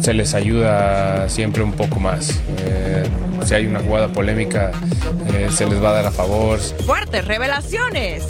[0.00, 2.40] Se les ayuda siempre un poco más.
[2.58, 3.04] Eh,
[3.44, 4.72] si hay una jugada polémica,
[5.34, 6.58] eh, se les va a dar a favor.
[6.86, 8.26] Fuertes revelaciones.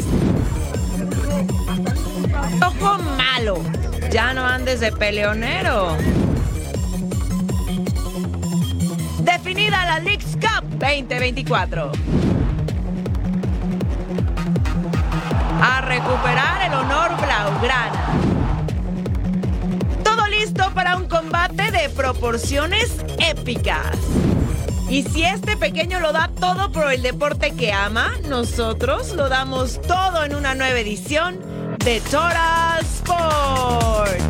[2.60, 3.62] Ojo malo.
[4.10, 5.96] Ya no andes de peleonero.
[9.20, 11.92] Definida la Leagues Cup 2024.
[15.62, 18.27] A recuperar el honor blaugrana.
[21.98, 23.98] Proporciones épicas.
[24.88, 29.82] Y si este pequeño lo da todo por el deporte que ama, nosotros lo damos
[29.82, 31.40] todo en una nueva edición
[31.84, 34.24] de Total Sports.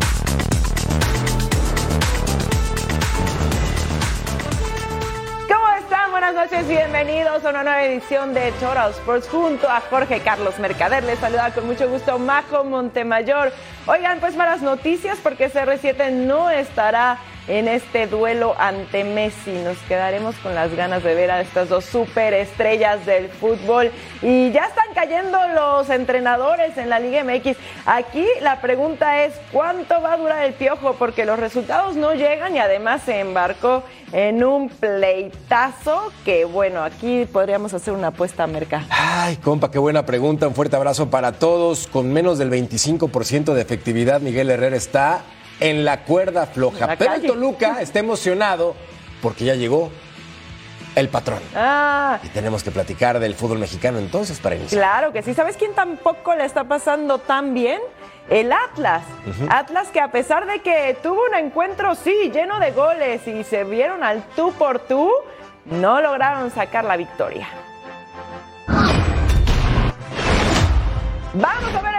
[5.47, 6.09] ¿Cómo están?
[6.09, 11.03] Buenas noches, bienvenidos a una nueva edición de Total Sports junto a Jorge Carlos Mercader.
[11.03, 13.53] Les saluda con mucho gusto Majo Montemayor.
[13.85, 17.19] Oigan, pues malas noticias porque CR7 no estará
[17.49, 19.51] en este duelo ante Messi.
[19.51, 23.91] Nos quedaremos con las ganas de ver a estas dos superestrellas del fútbol.
[24.21, 27.57] Y ya están cayendo los entrenadores en la Liga MX.
[27.85, 30.93] Aquí la pregunta es, ¿cuánto va a durar el piojo?
[30.93, 37.25] Porque los resultados no llegan y además se embarcó en un pleitazo que, bueno, aquí
[37.25, 38.85] podríamos hacer una apuesta a mercado.
[38.91, 40.47] Ay, compa, qué buena pregunta.
[40.47, 41.87] Un fuerte abrazo para todos.
[41.87, 45.23] Con menos del 25% de efectividad, Miguel Herrera está
[45.59, 46.87] en la cuerda floja.
[46.87, 47.25] La Pero el.
[47.25, 48.75] Toluca está emocionado
[49.21, 49.89] porque ya llegó
[50.95, 51.39] el patrón.
[51.55, 54.81] Ah, Y tenemos que platicar del fútbol mexicano entonces para iniciar.
[54.81, 55.33] Claro que sí.
[55.33, 57.79] ¿Sabes quién tampoco le está pasando tan bien?
[58.29, 59.03] El Atlas.
[59.49, 63.63] Atlas que a pesar de que tuvo un encuentro, sí, lleno de goles y se
[63.63, 65.11] vieron al tú por tú,
[65.65, 67.47] no lograron sacar la victoria.
[71.33, 71.95] Vamos a ver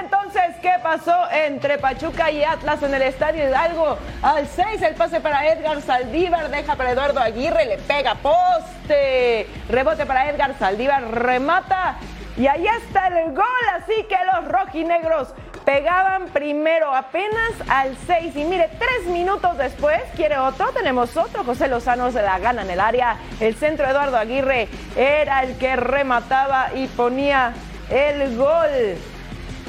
[0.60, 3.98] qué pasó entre Pachuca y Atlas en el Estadio Hidalgo.
[4.22, 9.46] Al 6 el pase para Edgar Saldívar, deja para Eduardo Aguirre, le pega poste.
[9.68, 11.96] Rebote para Edgar Saldívar, remata.
[12.36, 13.44] Y ahí está el gol,
[13.74, 15.28] así que los rojinegros
[15.64, 18.36] pegaban primero apenas al 6.
[18.36, 20.72] Y mire, tres minutos después, ¿quiere otro?
[20.72, 21.44] Tenemos otro.
[21.44, 23.16] José Lozano se la gana en el área.
[23.40, 27.52] El centro Eduardo Aguirre era el que remataba y ponía
[27.90, 28.96] el gol.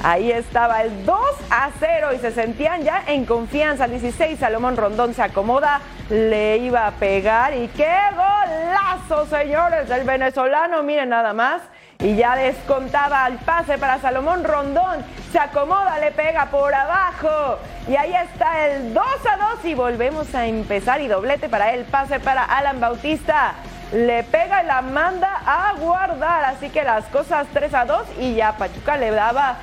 [0.02, 1.18] Ahí estaba el 2
[1.50, 3.84] a 0 y se sentían ya en confianza.
[3.84, 5.80] Al 16 Salomón Rondón se acomoda,
[6.10, 11.62] le iba a pegar y qué golazo, señores, del venezolano, miren nada más.
[12.00, 15.04] Y ya descontaba el pase para Salomón Rondón.
[15.30, 17.58] Se acomoda, le pega por abajo.
[17.88, 21.00] Y ahí está el 2 a 2 y volvemos a empezar.
[21.00, 23.54] Y doblete para él, pase para Alan Bautista.
[23.92, 26.44] Le pega y la manda a guardar.
[26.46, 29.58] Así que las cosas 3 a 2 y ya Pachuca le daba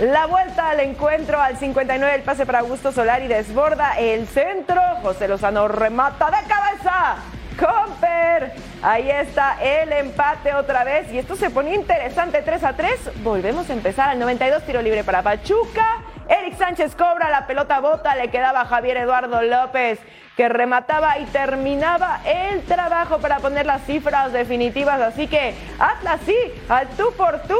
[0.00, 4.80] la vuelta al encuentro al 59, el pase para Augusto Solari desborda el centro.
[5.02, 7.16] José Lozano remata de cabeza.
[7.58, 8.54] Comper.
[8.82, 11.12] Ahí está el empate otra vez.
[11.12, 13.22] Y esto se pone interesante 3 a 3.
[13.22, 15.84] Volvemos a empezar al 92, tiro libre para Pachuca.
[16.28, 19.98] Eric Sánchez cobra la pelota bota, le quedaba Javier Eduardo López
[20.36, 24.98] que remataba y terminaba el trabajo para poner las cifras definitivas.
[25.00, 26.36] Así que Atlas sí,
[26.68, 27.58] al tú por tú,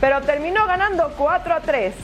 [0.00, 1.94] pero terminó ganando 4 a 3.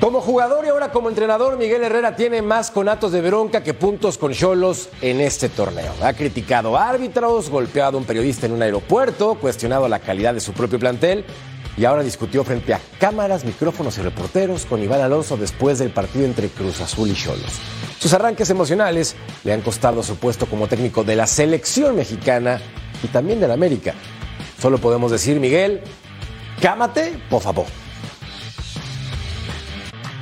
[0.00, 4.18] Como jugador y ahora como entrenador, Miguel Herrera tiene más conatos de bronca que puntos
[4.18, 5.92] con Cholos en este torneo.
[6.02, 10.52] Ha criticado árbitros, golpeado a un periodista en un aeropuerto, cuestionado la calidad de su
[10.52, 11.24] propio plantel
[11.78, 16.24] y ahora discutió frente a cámaras, micrófonos y reporteros con Iván Alonso después del partido
[16.24, 17.58] entre Cruz Azul y Cholos.
[17.98, 22.60] Sus arranques emocionales le han costado su puesto como técnico de la selección mexicana
[23.02, 23.94] y también de la América.
[24.60, 25.80] Solo podemos decir, Miguel,
[26.60, 27.66] cámate, por favor.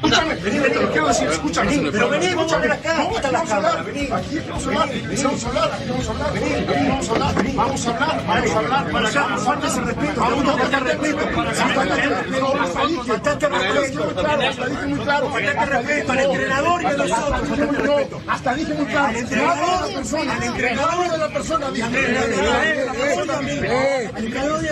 [0.04, 1.90] Escúchame, vení, vení, te quiero decir, escúchame.
[1.90, 2.94] Pero vení, escúchame acá.
[2.94, 4.08] No, aquí vamos a hablar, vení.
[4.12, 6.32] Aquí vamos a hablar, vení, vamos a hablar, aquí vamos a hablar.
[6.34, 8.90] Vení, vení, vamos a hablar, vení, vamos a hablar, vamos a hablar.
[8.92, 10.20] Para acá, falta el respeto.
[10.20, 11.18] Vamos a faltar respeto.
[11.18, 12.54] Falta el respeto.
[12.60, 14.04] Hasta dije, falta el respeto.
[14.44, 16.12] Hasta dije muy claro, falta el respeto.
[16.12, 18.22] Al entrenador y a nosotros.
[18.28, 19.08] Hasta dije muy claro.
[19.08, 21.70] Al entrenador, al entrenador de la persona.
[21.70, 21.94] Dije, al
[24.24, 24.64] entrenador.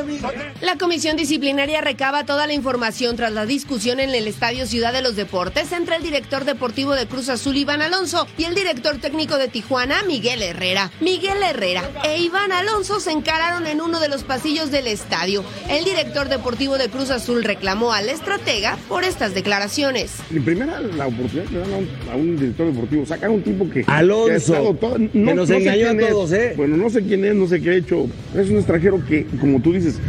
[0.61, 5.01] La comisión disciplinaria recaba toda la información tras la discusión en el Estadio Ciudad de
[5.03, 9.39] los Deportes entre el director deportivo de Cruz Azul, Iván Alonso, y el director técnico
[9.39, 10.91] de Tijuana, Miguel Herrera.
[11.01, 15.45] Miguel Herrera e Iván Alonso se encararon en uno de los pasillos del estadio.
[15.71, 20.15] El director deportivo de Cruz Azul reclamó al estratega por estas declaraciones.
[20.35, 23.33] En primera, la oportunidad que le dan a un, a un director deportivo, sacar a
[23.33, 23.85] un tipo que.
[23.87, 26.09] Alonso, todo- que nos sé engañó a es.
[26.11, 26.55] todos, ¿eh?
[26.57, 28.09] Bueno, no sé quién es, no sé qué ha hecho.
[28.37, 30.01] Es un extranjero que, como tú dices,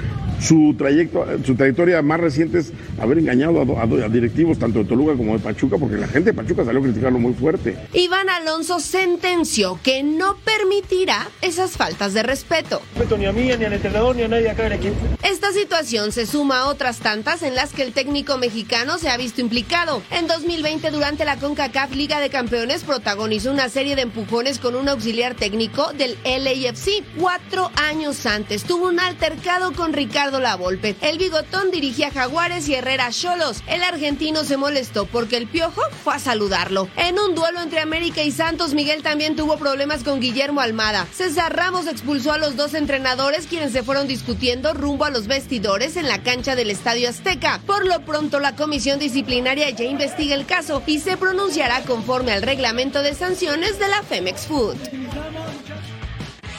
[0.43, 5.33] su, trayecto, su trayectoria más reciente es haber engañado a, directivos tanto de Toluca como
[5.33, 7.77] de Pachuca, porque la gente de Pachuca salió a criticarlo muy fuerte.
[7.93, 12.81] Iván Alonso sentenció que no permitirá esas faltas de respeto.
[13.17, 14.95] Ni a mí, ni al entrenador, ni a nadie acá en equipo.
[15.23, 19.17] Esta situación se suma a otras tantas en las que el técnico mexicano se ha
[19.17, 20.01] visto implicado.
[20.11, 24.89] En 2020, durante la CONCACAF Liga de Campeones, protagonizó una serie de empujones con un
[24.89, 27.03] auxiliar técnico del LAFC.
[27.19, 30.95] Cuatro años antes tuvo un altercado con Ricardo Lavolpe.
[31.01, 33.63] El bigotón dirigía Jaguares y Herrera Cholos.
[33.67, 36.87] El argentino se molestó porque el piojo fue a saludarlo.
[36.97, 41.07] En un duelo entre América y Santos, Miguel también tuvo problemas con Guillermo Almada.
[41.13, 45.97] César Ramos expulsó a los dos entrenadores quienes se fueron discutiendo rumbo a los vestidores
[45.97, 47.61] en la cancha del Estadio Azteca.
[47.65, 52.41] Por lo pronto, la comisión disciplinaria ya investiga el caso y se pronunciará conforme al
[52.41, 54.77] reglamento de sanciones de la Femex Food.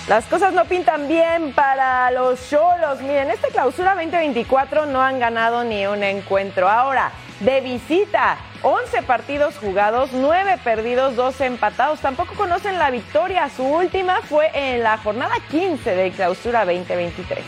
[0.09, 3.01] Las cosas no pintan bien para los Cholos.
[3.01, 6.69] Miren, esta clausura 2024 no han ganado ni un encuentro.
[6.69, 7.11] Ahora,
[7.41, 12.01] de visita, 11 partidos jugados, 9 perdidos, 12 empatados.
[12.01, 13.49] Tampoco conocen la victoria.
[13.49, 17.43] Su última fue en la jornada 15 de clausura 2023.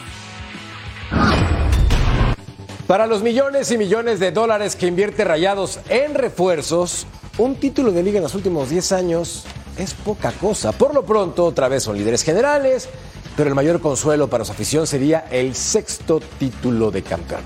[2.87, 7.07] Para los millones y millones de dólares que invierte Rayados en refuerzos,
[7.37, 10.73] un título de liga en los últimos 10 años es poca cosa.
[10.73, 12.89] Por lo pronto, otra vez son líderes generales,
[13.37, 17.43] pero el mayor consuelo para su afición sería el sexto título de campeón.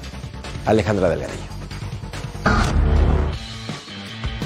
[0.66, 1.50] Alejandra Delgadillo.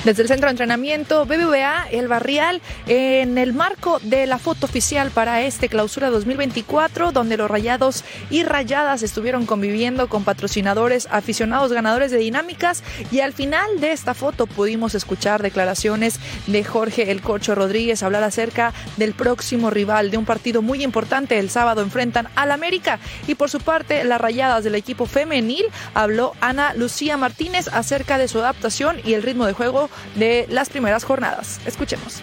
[0.04, 5.10] Desde el centro de entrenamiento BBVA El Barrial en el marco de la foto oficial
[5.10, 12.10] para este clausura 2024 donde los rayados y rayadas estuvieron conviviendo con patrocinadores aficionados ganadores
[12.10, 17.54] de dinámicas y al final de esta foto pudimos escuchar declaraciones de Jorge El Corcho
[17.54, 22.50] Rodríguez hablar acerca del próximo rival de un partido muy importante el sábado enfrentan al
[22.50, 25.64] América y por su parte las rayadas del equipo femenil
[25.94, 30.68] habló Ana Lucía Martínez acerca de su adaptación y el ritmo de juego de las
[30.68, 31.60] primeras jornadas.
[31.66, 32.22] Escuchemos.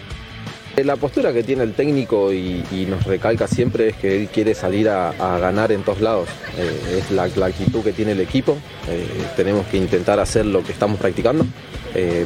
[0.76, 4.54] Eh, la postura que tiene el técnico y, nos recalca siempre es que él quiere
[4.54, 6.28] salir a, ganar en todos lados.
[6.56, 8.56] Eh, es la, actitud que tiene el equipo.
[8.88, 11.44] Eh, tenemos que intentar hacer lo que estamos practicando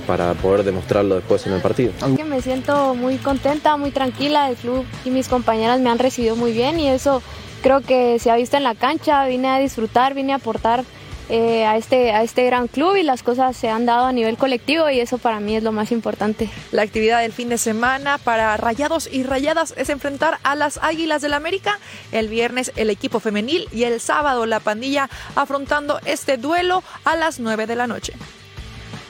[0.06, 1.90] para poder demostrarlo después en el partido.
[2.24, 4.48] Me siento muy contenta, muy tranquila.
[4.48, 7.20] El club y mis compañeras me han recibido muy bien y eso
[7.62, 9.26] creo que se ha visto en la cancha.
[9.26, 10.84] Vine a disfrutar, vine a aportar
[11.28, 14.36] eh, a, este, a este gran club y las cosas se han dado a nivel
[14.36, 16.48] colectivo y eso para mí es lo más importante.
[16.70, 21.22] La actividad del fin de semana para Rayados y Rayadas es enfrentar a las Águilas
[21.22, 21.78] del América.
[22.12, 27.40] El viernes el equipo femenil y el sábado la pandilla afrontando este duelo a las
[27.40, 28.12] 9 de la noche.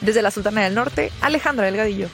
[0.01, 2.09] Desde la Sultana del Norte, Alejandra Delgadillo.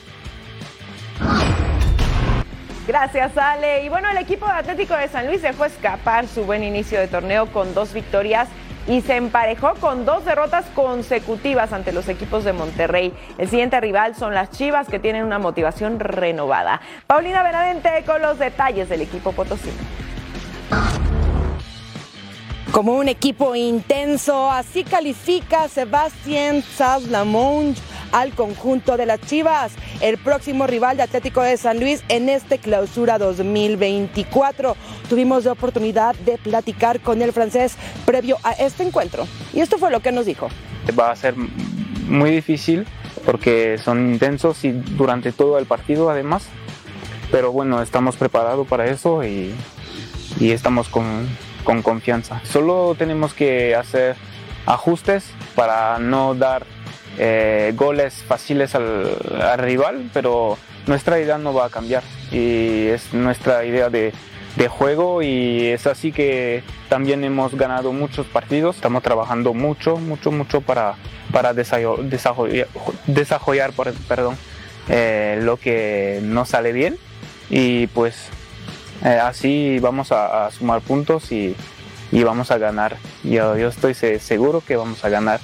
[2.87, 3.85] Gracias, Ale.
[3.85, 7.45] Y bueno, el equipo Atlético de San Luis dejó escapar su buen inicio de torneo
[7.47, 8.49] con dos victorias
[8.87, 13.13] y se emparejó con dos derrotas consecutivas ante los equipos de Monterrey.
[13.37, 16.81] El siguiente rival son las Chivas que tienen una motivación renovada.
[17.07, 19.77] Paulina Benavente con los detalles del equipo potosino.
[22.71, 27.79] Como un equipo intenso, así califica Sebastián Saslamonge
[28.13, 32.59] al conjunto de las Chivas, el próximo rival de Atlético de San Luis en este
[32.59, 34.77] clausura 2024.
[35.09, 39.91] Tuvimos la oportunidad de platicar con el francés previo a este encuentro y esto fue
[39.91, 40.47] lo que nos dijo.
[40.97, 42.85] Va a ser muy difícil
[43.25, 46.45] porque son intensos y durante todo el partido además,
[47.31, 49.53] pero bueno, estamos preparados para eso y,
[50.39, 51.27] estamos con,
[51.63, 52.41] con confianza.
[52.43, 54.15] Solo tenemos que hacer
[54.65, 56.65] ajustes para no dar
[57.17, 62.03] eh, goles fáciles al, rival, pero nuestra idea no va a cambiar.
[62.31, 64.13] Y es nuestra idea de,
[64.69, 70.61] juego y es así que también hemos ganado muchos partidos, estamos trabajando mucho, mucho, mucho
[70.61, 70.95] para,
[71.31, 72.67] para desarrollar,
[73.07, 73.73] desarrollar,
[74.07, 74.37] perdón,
[74.89, 76.97] eh, lo que no sale bien.
[77.49, 78.29] Y pues
[79.03, 81.55] eh, así vamos a, sumar puntos y,
[82.11, 82.97] y, vamos a ganar.
[83.23, 85.39] Yo, yo estoy seguro que vamos a ganar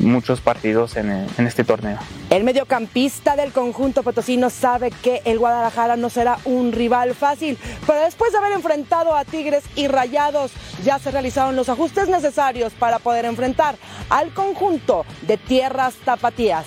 [0.00, 1.98] muchos partidos en, este torneo.
[2.30, 8.00] El mediocampista del conjunto potosino sabe que el Guadalajara no será un rival fácil, pero
[8.00, 10.52] después de haber enfrentado a Tigres y Rayados,
[10.84, 13.76] ya se realizaron los ajustes necesarios para poder enfrentar
[14.08, 16.66] al conjunto de tierras tapatías.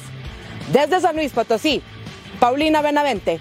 [0.71, 1.81] Desde San Luis Potosí,
[2.39, 3.39] Paulina Benavente.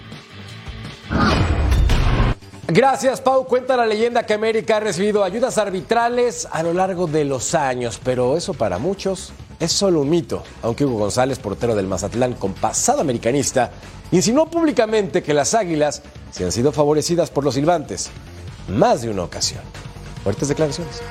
[2.67, 3.45] Gracias, Pau.
[3.45, 7.99] Cuenta la leyenda que América ha recibido ayudas arbitrales a lo largo de los años,
[8.03, 9.33] pero eso para muchos
[9.63, 13.71] es solo un mito, aunque Hugo González, portero del Mazatlán con pasado americanista,
[14.11, 16.01] insinuó públicamente que las Águilas
[16.31, 18.09] se han sido favorecidas por los silbantes
[18.67, 19.61] más de una ocasión.
[20.23, 21.01] Fuertes declaraciones.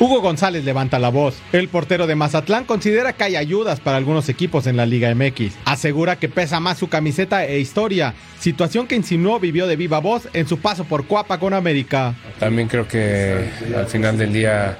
[0.00, 1.36] Hugo González levanta la voz.
[1.52, 5.52] El portero de Mazatlán considera que hay ayudas para algunos equipos en la Liga MX.
[5.66, 10.26] Asegura que pesa más su camiseta e historia, situación que insinuó vivió de viva voz
[10.32, 12.14] en su paso por Cuapa con América.
[12.38, 14.78] También creo que al final del día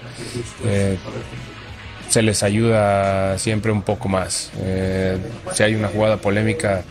[0.64, 0.96] eh,
[2.08, 4.50] se les ayuda siempre un poco más.
[4.62, 5.18] Eh,
[5.52, 6.82] si hay una jugada polémica,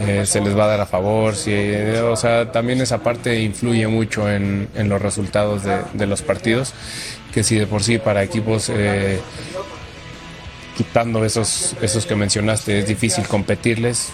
[0.00, 1.36] eh, se les va a dar a favor.
[1.36, 1.54] Si,
[2.02, 6.74] o sea, también esa parte influye mucho en, los resultados de los partidos
[7.36, 9.20] que si de por sí para equipos eh,
[10.74, 14.08] quitando esos, esos que mencionaste es difícil competirles,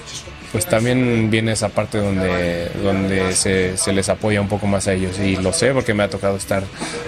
[0.51, 4.95] pues también viene esa parte donde, donde se, se, les apoya un poco más a
[4.95, 5.21] ellos.
[5.21, 6.65] Y lo sé porque me ha tocado estar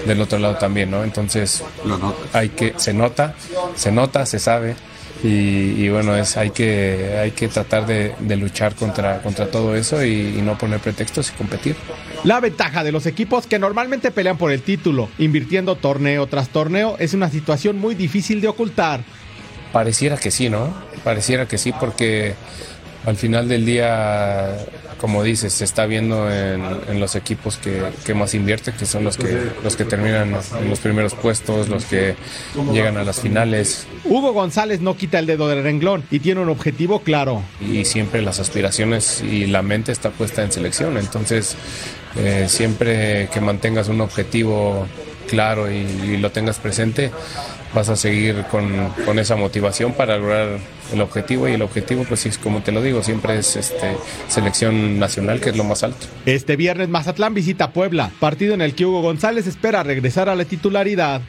[0.06, 1.02] del otro lado también, ¿no?
[1.02, 1.64] Entonces
[2.32, 3.34] hay que, se nota,
[3.74, 4.76] se nota, se sabe
[5.24, 9.74] y, y, bueno, es, hay, que, hay que tratar de, de luchar contra, contra todo
[9.74, 11.76] eso y, y, no poner pretextos y competir.
[12.24, 16.96] La ventaja de los equipos que normalmente pelean por el título, invirtiendo torneo tras torneo,
[16.98, 19.02] es una situación muy difícil de ocultar.
[19.72, 20.72] Pareciera que sí, ¿no?
[21.02, 22.34] Pareciera que sí porque
[23.06, 24.56] al final del día,
[25.04, 29.04] como dices, se está viendo en, en los equipos que, que, más invierte, que son
[29.04, 32.14] los que, los que terminan en los primeros puestos, los que
[32.72, 33.86] llegan a las finales.
[34.06, 37.42] Hugo González no quita el dedo del renglón y tiene un objetivo claro.
[37.60, 41.54] Y siempre las aspiraciones y la mente está puesta en selección, entonces
[42.16, 44.88] eh, siempre que mantengas un objetivo
[45.28, 47.10] claro y, y lo tengas presente,
[47.74, 50.58] vas a seguir con, con, esa motivación para lograr
[50.92, 53.96] el objetivo y el objetivo pues es como te lo digo siempre es este
[54.28, 56.06] selección nacional que es lo más alto.
[56.24, 60.44] Este viernes Mazatlán visita Puebla, partido en el que Hugo González espera regresar a la
[60.44, 61.20] titularidad.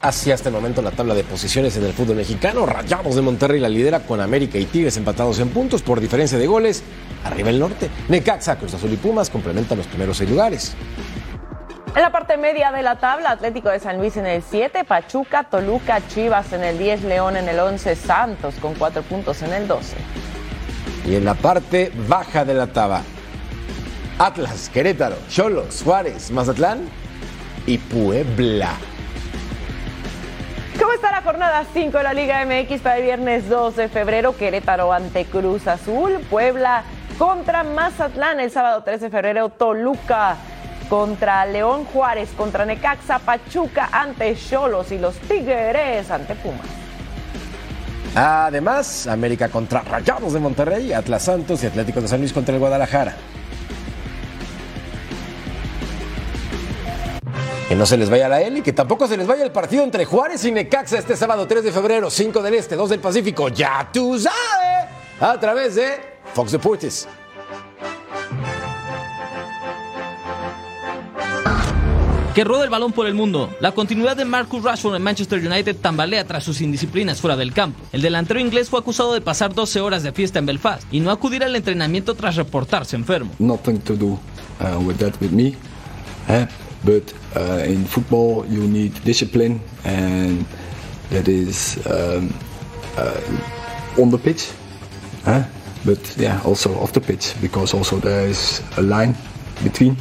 [0.00, 3.68] Hacia este momento la tabla de posiciones en el fútbol mexicano, Rayados de Monterrey la
[3.68, 6.84] lidera con América y Tigres empatados en puntos por diferencia de goles.
[7.24, 10.76] Arriba el norte, Necaxa, Cruz Azul y Pumas complementan los primeros seis lugares.
[11.98, 15.42] En la parte media de la tabla, Atlético de San Luis en el 7, Pachuca,
[15.42, 19.66] Toluca, Chivas en el 10, León en el 11, Santos con 4 puntos en el
[19.66, 19.96] 12.
[21.08, 23.02] Y en la parte baja de la tabla,
[24.16, 26.88] Atlas, Querétaro, Cholos, Juárez, Mazatlán
[27.66, 28.70] y Puebla.
[30.78, 34.36] ¿Cómo está la jornada 5 de la Liga MX para el viernes 2 de febrero?
[34.36, 36.84] Querétaro ante Cruz Azul, Puebla
[37.18, 40.36] contra Mazatlán el sábado 3 de febrero, Toluca
[40.88, 46.66] contra León Juárez, contra Necaxa, Pachuca ante Cholos y los Tigres ante Pumas.
[48.14, 52.60] Además, América contra Rayados de Monterrey, Atlas Santos y Atlético de San Luis contra el
[52.60, 53.14] Guadalajara.
[57.68, 59.84] Que no se les vaya la L y que tampoco se les vaya el partido
[59.84, 63.50] entre Juárez y Necaxa este sábado 3 de febrero, 5 del Este, 2 del Pacífico.
[63.50, 64.88] Ya tú sabes,
[65.20, 66.00] a través de
[66.32, 67.06] Fox Deportes.
[72.38, 73.50] Que roda el balón por el mundo.
[73.58, 77.80] La continuidad de Marcus Rashford en Manchester United tambalea tras sus indisciplinas fuera del campo.
[77.90, 81.10] El delantero inglés fue acusado de pasar 12 horas de fiesta en Belfast y no
[81.10, 83.32] acudir al entrenamiento tras reportarse enfermo.
[83.40, 84.06] Nothing to do
[84.60, 85.56] uh, with that with me,
[86.28, 86.46] eh?
[86.84, 90.46] but uh, in football you need discipline and
[91.10, 92.32] that is um,
[92.96, 94.52] uh, on the pitch,
[95.26, 95.42] eh?
[95.84, 99.16] but yeah also off the pitch because also there is a line
[99.64, 99.96] between.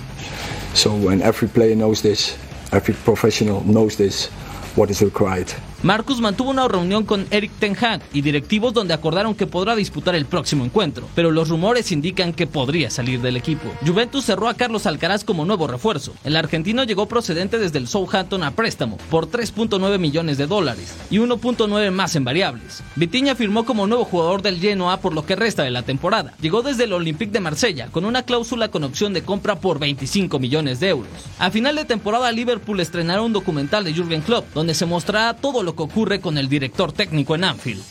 [0.77, 2.37] So when every player knows this,
[2.71, 4.27] every professional knows this,
[4.75, 5.51] what is required.
[5.83, 10.15] Marcus mantuvo una reunión con Eric Ten Hag y directivos donde acordaron que podrá disputar
[10.15, 13.71] el próximo encuentro, pero los rumores indican que podría salir del equipo.
[13.85, 16.15] Juventus cerró a Carlos Alcaraz como nuevo refuerzo.
[16.23, 21.19] El argentino llegó procedente desde el Southampton a préstamo por 3.9 millones de dólares y
[21.19, 22.81] 1.9 más en variables.
[22.95, 26.33] Vitiña firmó como nuevo jugador del Genoa por lo que resta de la temporada.
[26.41, 30.39] Llegó desde el Olympique de Marsella con una cláusula con opción de compra por 25
[30.39, 31.11] millones de euros.
[31.37, 35.66] A final de temporada Liverpool estrenará un documental de Jürgen Klopp donde se mostrará todo
[35.67, 37.83] lo que ocurre con el director técnico en Anfield.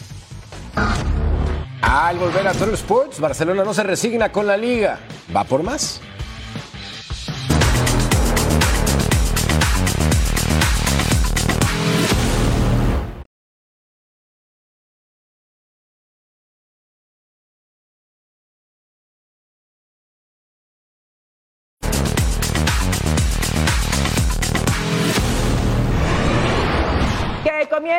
[1.82, 4.98] Al volver a Total Sports, Barcelona no se resigna con la liga.
[5.36, 6.00] ¿Va por más?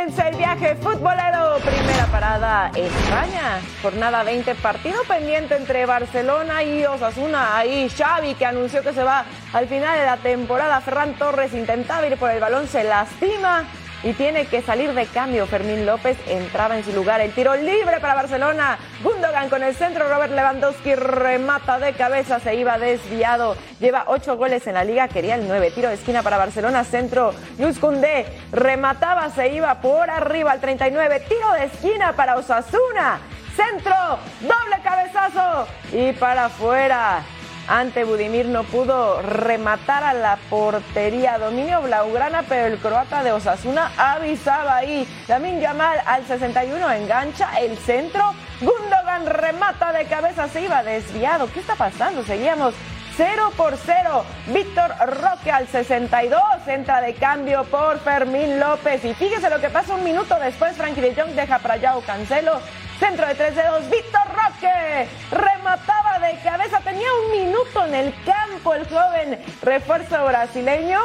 [0.07, 1.57] El viaje futbolero.
[1.57, 3.59] Primera parada, España.
[3.81, 7.57] Jornada 20, partido pendiente entre Barcelona y Osasuna.
[7.57, 10.79] Ahí Xavi que anunció que se va al final de la temporada.
[10.79, 13.65] Ferran Torres intentaba ir por el balón, se lastima.
[14.03, 15.47] Y tiene que salir de cambio.
[15.47, 17.21] Fermín López entraba en su lugar.
[17.21, 18.77] El tiro libre para Barcelona.
[19.03, 20.07] Gundogan con el centro.
[20.07, 22.39] Robert Lewandowski remata de cabeza.
[22.39, 23.55] Se iba desviado.
[23.79, 25.07] Lleva ocho goles en la liga.
[25.07, 25.71] Quería el nueve.
[25.71, 26.83] Tiro de esquina para Barcelona.
[26.83, 27.33] Centro.
[27.57, 29.29] Luis Cundé remataba.
[29.31, 31.23] Se iba por arriba al 39.
[31.27, 33.19] Tiro de esquina para Osasuna.
[33.55, 34.19] Centro.
[34.41, 35.67] Doble cabezazo.
[35.91, 37.23] Y para afuera
[37.67, 41.37] ante Budimir no pudo rematar a la portería.
[41.37, 45.07] Dominio Blaugrana, pero el croata de Osasuna avisaba ahí.
[45.27, 48.33] Lamin Yamal al 61 engancha el centro.
[48.61, 51.51] Gundogan remata de cabeza, se iba desviado.
[51.53, 52.23] ¿Qué está pasando?
[52.23, 52.73] Seguíamos
[53.17, 54.23] 0 por 0.
[54.47, 59.03] Víctor Roque al 62 entra de cambio por Fermín López.
[59.03, 60.77] Y fíjese lo que pasa un minuto después.
[60.77, 62.61] Frankie de Jong deja para Yao Cancelo.
[62.99, 65.07] Centro de tres dedos, Víctor Roque.
[65.29, 70.99] Remataba de cabeza, tenía un minuto en el campo el joven refuerzo brasileño,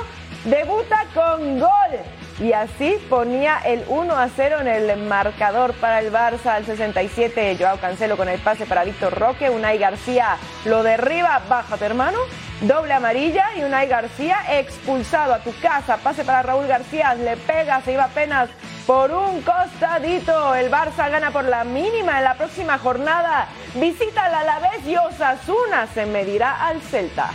[0.44, 6.12] debuta con gol y así ponía el 1 a 0 en el marcador para el
[6.12, 7.56] Barça al 67.
[7.58, 12.18] Joao Cancelo con el pase para Víctor Roque, Unai García lo derriba, bájate hermano,
[12.62, 17.80] doble amarilla y Unai García expulsado a tu casa, pase para Raúl García, le pega,
[17.82, 18.48] se iba apenas
[18.86, 20.54] por un costadito.
[20.54, 23.48] El Barça gana por la mínima en la próxima jornada.
[23.74, 27.30] Visita al Alavés y Osasuna se medirá al Celta.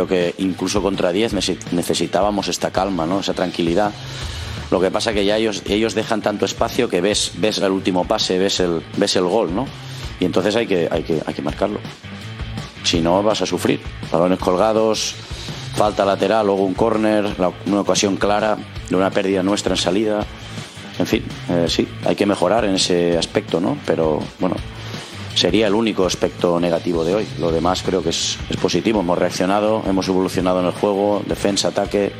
[0.00, 1.34] Creo que incluso contra 10
[1.72, 3.20] necesitábamos esta calma, ¿no?
[3.20, 3.92] esa tranquilidad.
[4.70, 8.06] Lo que pasa que ya ellos, ellos dejan tanto espacio que ves, ves el último
[8.06, 9.66] pase, ves el, ves el gol, ¿no?
[10.18, 11.80] Y entonces hay que, hay, que, hay que marcarlo.
[12.82, 13.82] Si no, vas a sufrir.
[14.10, 15.16] Balones colgados,
[15.74, 17.26] falta lateral, luego un córner,
[17.66, 18.56] una ocasión clara
[18.88, 20.24] de una pérdida nuestra en salida.
[20.98, 23.76] En fin, eh, sí, hay que mejorar en ese aspecto, ¿no?
[23.84, 24.56] Pero bueno,
[25.34, 27.26] sería el único aspecto negativo de hoy.
[27.38, 29.00] Lo demás creo que es, positivo.
[29.00, 32.12] Hemos reaccionado, hemos evolucionado en el juego, defensa, ataque.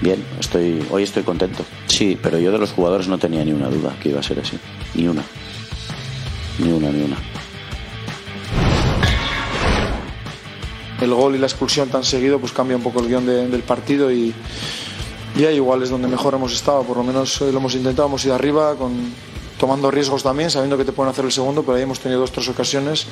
[0.00, 1.64] Bien, estoy, hoy estoy contento.
[1.86, 4.40] Sí, pero yo de los jugadores no tenía ni una duda que iba a ser
[4.40, 4.58] así.
[4.94, 5.22] Ni una.
[6.58, 7.16] Ni una, ni una.
[11.00, 13.62] el gol y la expulsión tan seguido pues cambia un poco el guion de- del
[13.62, 14.32] partido y,
[15.36, 18.08] y ahí igual es donde mejor hemos estado, por lo menos eh, lo hemos intentado,
[18.08, 18.92] hemos ido arriba con,
[19.58, 22.32] tomando riesgos también, sabiendo que te pueden hacer el segundo, pero ahí hemos tenido dos,
[22.32, 23.06] tres ocasiones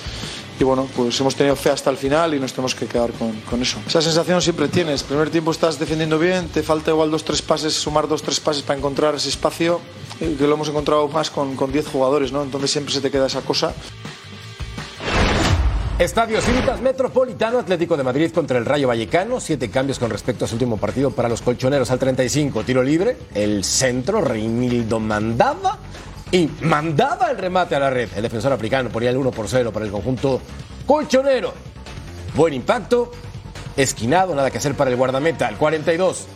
[0.59, 3.33] y bueno, pues hemos tenido fe hasta el final y nos tenemos que quedar con,
[3.42, 3.78] con eso.
[3.87, 7.74] Esa sensación siempre tienes, primer tiempo estás defendiendo bien, te falta igual dos, tres pases,
[7.74, 9.81] sumar dos, tres pases para encontrar ese espacio,
[10.20, 12.42] eh, que lo hemos encontrado más con, con 10 jugadores, ¿no?
[12.42, 13.74] entonces siempre se te queda esa cosa.
[15.98, 19.38] Estadio Civitas Metropolitano Atlético de Madrid contra el Rayo Vallecano.
[19.38, 22.64] Siete cambios con respecto a su último partido para los colchoneros al 35.
[22.64, 23.16] Tiro libre.
[23.35, 25.78] El centro, Reinildo mandaba
[26.33, 28.09] y mandaba el remate a la red.
[28.16, 30.40] El defensor africano ponía el 1 por 0 para el conjunto
[30.87, 31.53] colchonero.
[32.35, 33.12] Buen impacto.
[33.77, 35.49] Esquinado, nada que hacer para el guardameta.
[35.49, 36.27] El 42.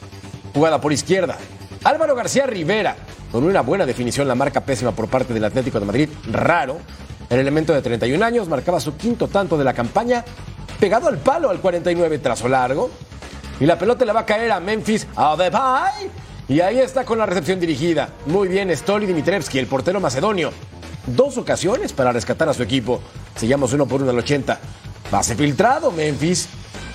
[0.55, 1.39] Jugada por izquierda.
[1.83, 2.95] Álvaro García Rivera.
[3.33, 6.09] Con una buena definición, la marca pésima por parte del Atlético de Madrid.
[6.31, 6.79] Raro.
[7.31, 10.25] El elemento de 31 años marcaba su quinto tanto de la campaña,
[10.79, 12.91] pegado al palo al 49 trazo largo.
[13.59, 15.07] Y la pelota le va a caer a Memphis
[15.39, 16.26] Depay.
[16.49, 18.11] Y ahí está con la recepción dirigida.
[18.27, 20.53] Muy bien, Stoli Dimitrevski, el portero macedonio.
[21.07, 23.01] Dos ocasiones para rescatar a su equipo.
[23.35, 24.59] Seguimos uno por uno al 80.
[25.11, 26.49] Pase filtrado, Memphis.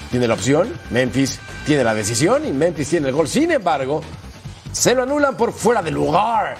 [0.10, 3.28] Tiene la opción, Memphis tiene la decisión y Memphis tiene el gol.
[3.28, 4.02] Sin embargo,
[4.72, 6.56] se lo anulan por fuera de lugar.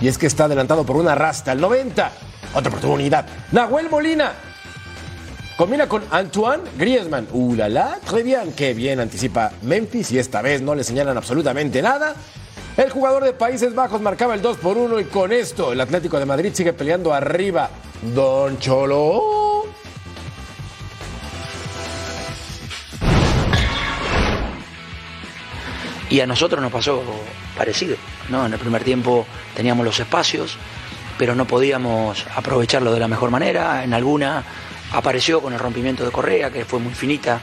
[0.00, 2.12] Y es que está adelantado por una rasta al 90.
[2.54, 3.26] Otra oportunidad.
[3.52, 4.32] Nahuel Molina.
[5.60, 7.28] Combina con Antoine Griezmann.
[7.32, 8.54] Uh, la, la, très bien.
[8.54, 12.14] Qué bien anticipa Memphis y esta vez no le señalan absolutamente nada.
[12.78, 16.18] El jugador de Países Bajos marcaba el 2 por 1 y con esto el Atlético
[16.18, 17.68] de Madrid sigue peleando arriba.
[18.14, 19.64] Don Cholo.
[26.08, 27.02] Y a nosotros nos pasó
[27.54, 27.98] parecido,
[28.30, 28.46] ¿no?
[28.46, 30.56] En el primer tiempo teníamos los espacios,
[31.18, 33.84] pero no podíamos aprovecharlo de la mejor manera.
[33.84, 34.42] En alguna
[34.92, 37.40] apareció con el rompimiento de Correa, que fue muy finita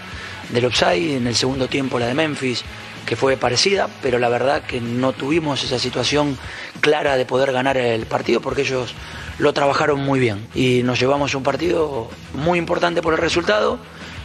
[0.49, 1.17] del offside.
[1.17, 2.63] En el segundo tiempo la de Memphis,
[3.05, 6.38] que fue parecida, pero la verdad que no tuvimos esa situación
[6.81, 8.93] clara de poder ganar el partido porque ellos
[9.39, 10.45] lo trabajaron muy bien.
[10.53, 13.79] Y nos llevamos un partido muy importante por el resultado,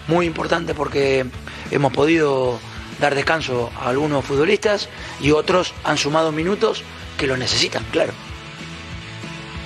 [0.09, 1.27] muy importante porque
[1.71, 2.59] hemos podido
[3.01, 4.89] dar descanso a algunos futbolistas
[5.21, 6.83] y otros han sumado minutos
[7.17, 8.13] que lo necesitan, claro.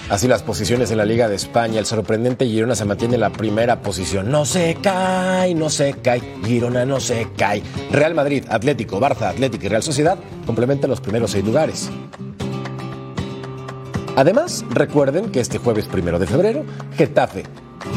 [0.09, 1.81] Así las posiciones en la Liga de España.
[1.81, 4.31] El sorprendente Girona se mantiene en la primera posición.
[4.31, 6.21] No se cae, no se cae.
[6.45, 7.63] Girona no se cae.
[7.91, 10.17] Real Madrid, Atlético, Barça, Atlético y Real Sociedad
[10.47, 11.91] complementan los primeros seis lugares.
[14.15, 16.65] Además, recuerden que este jueves primero de febrero,
[16.97, 17.43] Getafe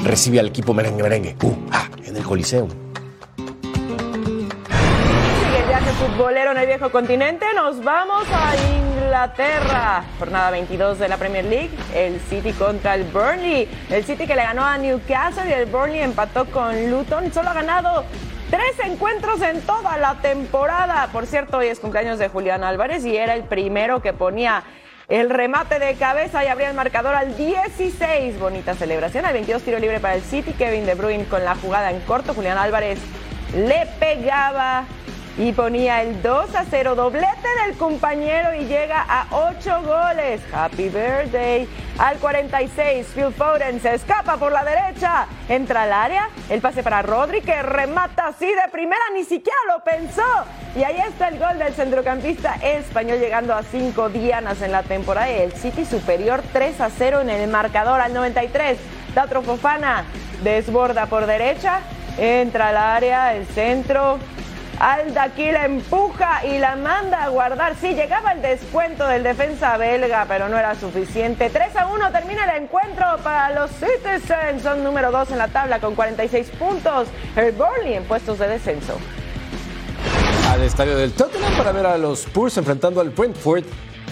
[0.03, 2.23] recibe al equipo merengue merengue uh, ah, en el.
[2.23, 2.67] Siguen
[5.95, 10.03] futbolero en el viejo continente, nos vamos a Inglaterra.
[10.19, 13.67] Jornada 22 de la Premier League, el City contra el Burnley.
[13.89, 17.33] El City que le ganó a Newcastle y el Burnley empató con Luton.
[17.33, 18.03] Solo ha ganado
[18.51, 21.09] tres encuentros en toda la temporada.
[21.11, 24.61] Por cierto, hoy es cumpleaños de Julián Álvarez y era el primero que ponía
[25.07, 28.39] el remate de cabeza y abría el marcador al 16.
[28.39, 29.25] Bonita celebración.
[29.25, 30.53] Al 22 tiro libre para el City.
[30.53, 32.35] Kevin De Bruyne con la jugada en corto.
[32.35, 32.99] Julián Álvarez
[33.55, 34.85] le pegaba
[35.39, 40.41] y ponía el 2 a 0, doblete del compañero y llega a 8 goles.
[40.53, 41.65] Happy birthday.
[41.97, 47.01] Al 46, Phil Foden se escapa por la derecha, entra al área, el pase para
[47.01, 50.23] Rodri que remata así de primera, ni siquiera lo pensó.
[50.75, 55.29] Y ahí está el gol del centrocampista español llegando a 5 dianas en la temporada
[55.29, 58.77] el City superior 3 a 0 en el marcador al 93.
[59.13, 60.03] Tatro Fofana
[60.43, 61.79] desborda por derecha,
[62.17, 64.19] entra al área, el centro,
[64.79, 67.75] Alda aquí la empuja y la manda a guardar.
[67.75, 71.49] Sí, llegaba el descuento del defensa belga, pero no era suficiente.
[71.49, 74.63] 3 a 1 termina el encuentro para los Citizens.
[74.63, 77.09] Son número 2 en la tabla con 46 puntos.
[77.35, 78.97] El Burnley en puestos de descenso.
[80.49, 83.65] Al estadio del Tottenham para ver a los Spurs enfrentando al Brentford.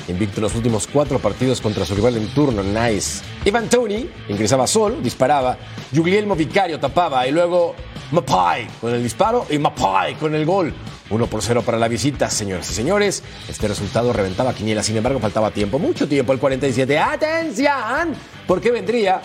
[0.08, 3.22] Invicto los últimos cuatro partidos contra su rival en turno, Nice.
[3.44, 5.58] Ivan Tony ingresaba solo, disparaba.
[5.92, 7.76] Guglielmo Vicario tapaba y luego
[8.12, 10.74] Mapai con el disparo y Mapai con el gol.
[11.10, 13.24] 1 por 0 para la visita, señoras y señores.
[13.50, 16.98] Este resultado reventaba Quiniela, sin embargo, faltaba tiempo, mucho tiempo, el 47.
[17.00, 18.14] ¡Atención!
[18.46, 19.22] Porque vendría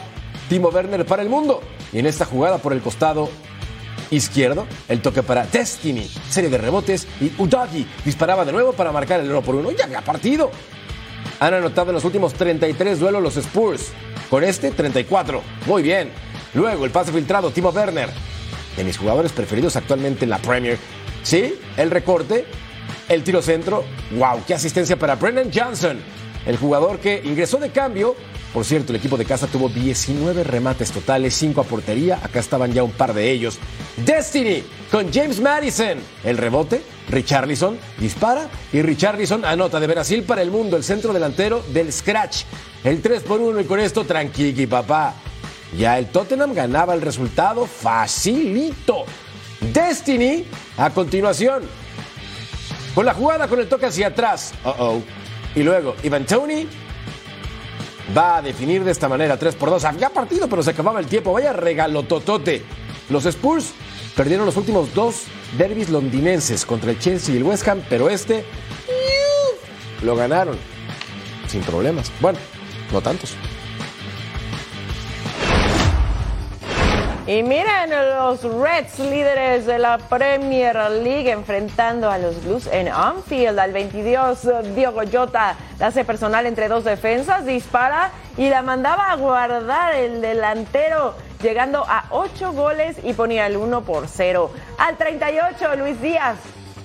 [0.49, 1.61] Timo Werner para el mundo.
[1.93, 3.29] Y en esta jugada por el costado
[4.13, 9.21] izquierdo, el toque para Destiny, serie de rebotes y Udagi disparaba de nuevo para marcar
[9.21, 9.73] el 1 por 1.
[9.73, 10.51] Ya había partido.
[11.41, 13.93] Han anotado en los últimos 33 duelos los Spurs.
[14.31, 15.43] Con este, 34.
[15.67, 16.11] Muy bien.
[16.55, 18.11] Luego el pase filtrado, Timo Werner
[18.77, 20.79] de mis jugadores preferidos actualmente en la Premier.
[21.23, 22.45] Sí, el recorte,
[23.09, 23.85] el tiro centro.
[24.13, 24.43] ¡Wow!
[24.47, 25.99] ¡Qué asistencia para Brendan Johnson!
[26.47, 28.17] El jugador que ingresó de cambio.
[28.53, 32.21] Por cierto, el equipo de casa tuvo 19 remates totales, 5 a portería.
[32.23, 33.59] Acá estaban ya un par de ellos.
[33.97, 35.99] Destiny con James Madison.
[36.23, 41.65] El rebote, Richarlison dispara y Richarlison anota de Brasil para el mundo, el centro delantero
[41.73, 42.45] del Scratch.
[42.85, 45.15] El 3 por 1 y con esto tranquili, papá.
[45.79, 49.07] Ya el Tottenham ganaba el resultado facilito.
[49.73, 50.45] Destiny
[50.77, 51.63] a continuación.
[52.95, 54.53] Con la jugada con el toque hacia atrás.
[54.63, 55.03] Uh -oh.
[55.55, 56.67] Y luego Ivan Tony
[58.17, 59.85] va a definir de esta manera 3 por 2.
[59.85, 61.33] Había partido, pero se acababa el tiempo.
[61.33, 62.63] Vaya regalo totote.
[63.09, 63.73] Los Spurs
[64.17, 65.25] perdieron los últimos dos
[65.57, 68.45] derbis londinenses contra el Chelsea y el West Ham, pero este
[70.03, 70.57] lo ganaron
[71.49, 72.11] sin problemas.
[72.21, 72.39] Bueno,
[72.93, 73.35] no tantos.
[77.25, 83.61] Y miren los Reds, líderes de la Premier League, enfrentando a los Blues en Anfield.
[83.61, 89.95] Al 22, Diogo Jota hace personal entre dos defensas, dispara y la mandaba a guardar
[89.95, 94.51] el delantero, llegando a 8 goles y ponía el 1 por 0.
[94.79, 96.39] Al 38, Luis Díaz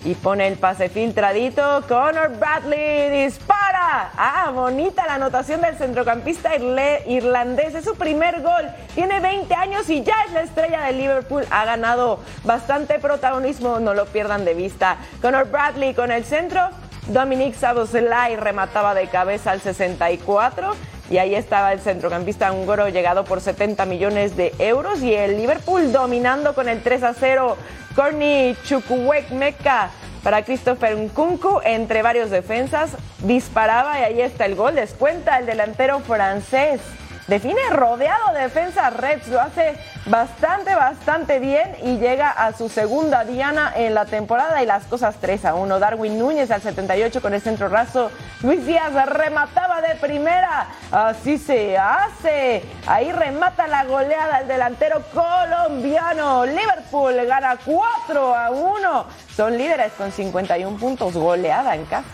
[0.08, 1.84] y pone el pase filtradito.
[1.86, 4.10] Connor Bradley dispara.
[4.15, 7.76] Ah, bonita la anotación del centrocampista irlandés.
[7.76, 8.70] Es su primer gol.
[8.96, 11.43] Tiene 20 años y ya es la estrella de Liverpool.
[11.52, 13.80] Ha ganado bastante protagonismo.
[13.80, 14.96] No lo pierdan de vista.
[15.22, 16.70] Connor Bradley con el centro.
[17.08, 20.74] Dominic Saboselay remataba de cabeza al 64.
[21.10, 25.02] Y ahí estaba el centrocampista húngaro llegado por 70 millones de euros.
[25.02, 27.58] Y el Liverpool dominando con el 3 a 0.
[27.96, 29.89] Corny Chukwuemeka
[30.24, 32.91] para Christopher Nkunku entre varios defensas.
[33.20, 34.76] Disparaba y ahí está el gol.
[34.76, 36.82] Descuenta el delantero francés.
[37.28, 39.76] Define rodeado de defensa Reds, lo hace
[40.10, 45.15] bastante, bastante bien y llega a su segunda diana en la temporada y las cosas
[45.20, 45.80] 3 a 1.
[45.80, 48.12] Darwin Núñez al 78 con el centro raso.
[48.41, 50.67] Luis Díaz remataba de primera.
[50.91, 52.63] Así se hace.
[52.86, 56.46] Ahí remata la goleada el delantero colombiano.
[56.46, 59.06] Liverpool gana 4 a 1.
[59.36, 61.13] Son líderes con 51 puntos.
[61.13, 62.08] Goleada en casa.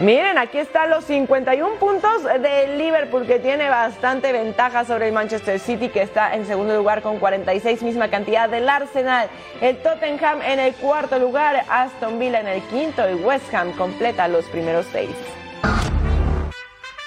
[0.00, 5.60] Miren, aquí están los 51 puntos de Liverpool, que tiene bastante ventaja sobre el Manchester
[5.60, 9.28] City, que está en segundo lugar con 46, misma cantidad del Arsenal.
[9.60, 14.26] El Tottenham en el cuarto lugar, Aston Villa en el quinto y West Ham completa
[14.26, 15.10] los primeros seis.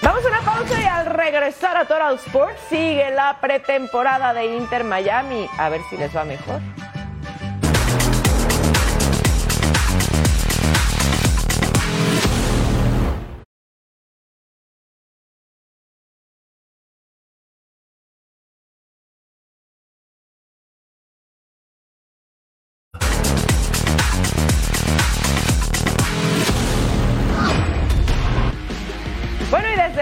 [0.04, 4.84] Vamos a una pausa y al regresar a Total Sports sigue la pretemporada de Inter
[4.84, 5.48] Miami.
[5.58, 6.62] A ver si les va mejor.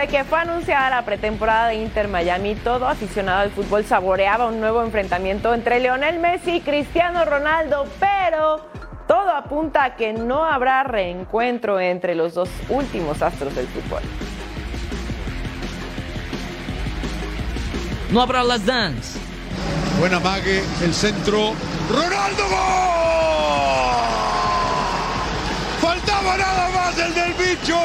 [0.01, 4.59] Desde que fue anunciada la pretemporada de Inter Miami, todo aficionado al fútbol saboreaba un
[4.59, 8.65] nuevo enfrentamiento entre Lionel Messi y Cristiano Ronaldo, pero
[9.07, 14.01] todo apunta a que no habrá reencuentro entre los dos últimos astros del fútbol.
[18.09, 19.19] No habrá las dance.
[19.99, 21.53] Buena mague, el centro.
[21.91, 22.59] ¡Ronaldo gol!
[25.79, 27.77] Faltaba nada más el del bicho.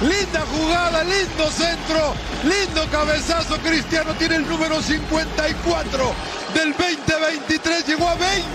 [0.00, 3.56] Linda jugada, lindo centro, lindo cabezazo.
[3.58, 6.14] Cristiano tiene el número 54
[6.58, 8.48] del 2023, llegó a 20.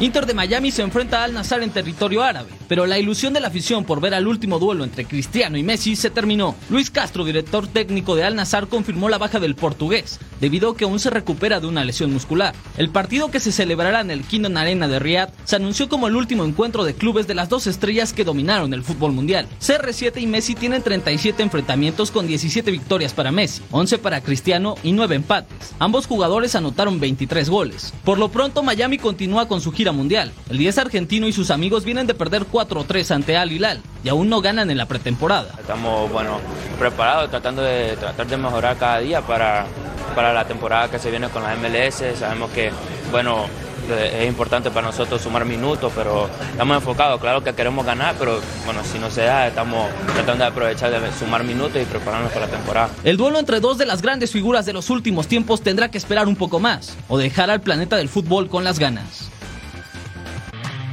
[0.00, 3.48] Inter de Miami se enfrenta al Nazar en territorio árabe, pero la ilusión de la
[3.48, 6.54] afición por ver al último duelo entre Cristiano y Messi se terminó.
[6.70, 10.84] Luis Castro, director técnico de Al Nazar, confirmó la baja del portugués, debido a que
[10.84, 12.54] aún se recupera de una lesión muscular.
[12.78, 16.16] El partido que se celebrará en el Kingdom Arena de Riyadh se anunció como el
[16.16, 19.46] último encuentro de clubes de las dos estrellas que dominaron el fútbol mundial.
[19.60, 24.92] CR7 y Messi tienen 37 enfrentamientos con 17 victorias para Messi, 11 para Cristiano y
[24.92, 25.74] 9 empates.
[25.78, 27.94] Ambos jugadores anotaron 23 goles.
[28.04, 30.32] Por lo pronto, Miami continúa con su gira mundial.
[30.50, 34.28] El 10 argentino y sus amigos vienen de perder 4-3 ante Al Hilal y aún
[34.28, 35.54] no ganan en la pretemporada.
[35.58, 36.38] Estamos, bueno,
[36.78, 39.66] preparados, tratando de tratar de mejorar cada día para,
[40.14, 42.18] para la temporada que se viene con la MLS.
[42.18, 42.70] Sabemos que,
[43.12, 43.46] bueno,
[43.90, 47.20] es importante para nosotros sumar minutos, pero estamos enfocados.
[47.20, 51.12] Claro que queremos ganar, pero bueno, si no se da, estamos tratando de aprovechar de
[51.12, 52.90] sumar minutos y prepararnos para la temporada.
[53.04, 56.28] El duelo entre dos de las grandes figuras de los últimos tiempos tendrá que esperar
[56.28, 59.30] un poco más o dejar al planeta del fútbol con las ganas.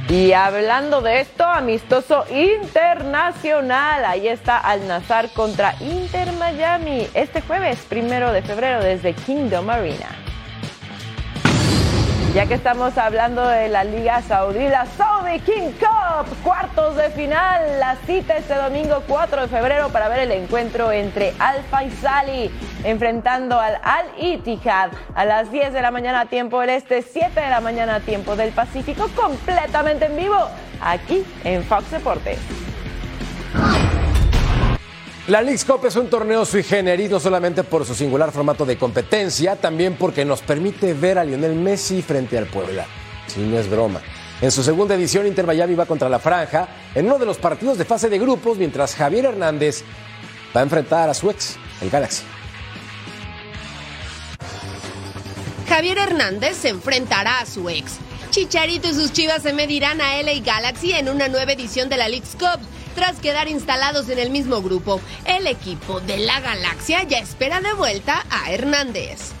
[0.08, 4.06] Y hablando de esto, amistoso internacional.
[4.06, 10.27] Ahí está Al Nazar contra Inter Miami este jueves, primero de febrero, desde Kingdom Arena.
[12.38, 17.80] Ya que estamos hablando de la Liga Saudí, la Saudi King Cup, cuartos de final,
[17.80, 22.48] la cita este domingo 4 de febrero para ver el encuentro entre Al Faisali
[22.84, 27.50] enfrentando al Al Ittihad a las 10 de la mañana tiempo del Este, 7 de
[27.50, 30.38] la mañana tiempo del Pacífico, completamente en vivo
[30.80, 32.38] aquí en Fox Deportes.
[35.28, 38.78] La Leagues Cup es un torneo sui generis no solamente por su singular formato de
[38.78, 42.86] competencia, también porque nos permite ver a Lionel Messi frente al Puebla.
[43.26, 44.00] Si no es broma.
[44.40, 47.76] En su segunda edición, Inter Miami va contra la Franja en uno de los partidos
[47.76, 49.82] de fase de grupos, mientras Javier Hernández
[50.56, 52.22] va a enfrentar a su ex, el Galaxy.
[55.68, 57.98] Javier Hernández se enfrentará a su ex.
[58.30, 62.08] Chicharito y sus chivas se medirán a LA Galaxy en una nueva edición de la
[62.08, 62.60] Leagues Cup.
[62.94, 67.72] Tras quedar instalados en el mismo grupo, el equipo de la Galaxia ya espera de
[67.72, 69.32] vuelta a Hernández.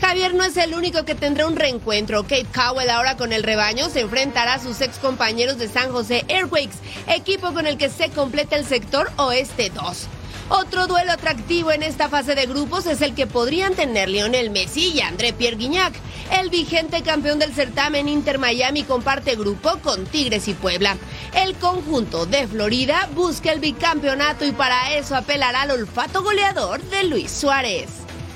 [0.00, 2.22] Javier no es el único que tendrá un reencuentro.
[2.22, 6.24] Kate Cowell ahora con el rebaño se enfrentará a sus ex compañeros de San José
[6.28, 6.76] Airquakes,
[7.08, 10.08] equipo con el que se completa el sector Oeste 2.
[10.48, 14.92] Otro duelo atractivo en esta fase de grupos es el que podrían tener Lionel Messi
[14.92, 15.94] y André Pierre Guignac.
[16.40, 20.96] El vigente campeón del certamen Inter Miami comparte grupo con Tigres y Puebla.
[21.34, 27.02] El conjunto de Florida busca el bicampeonato y para eso apelará al olfato goleador de
[27.04, 27.88] Luis Suárez.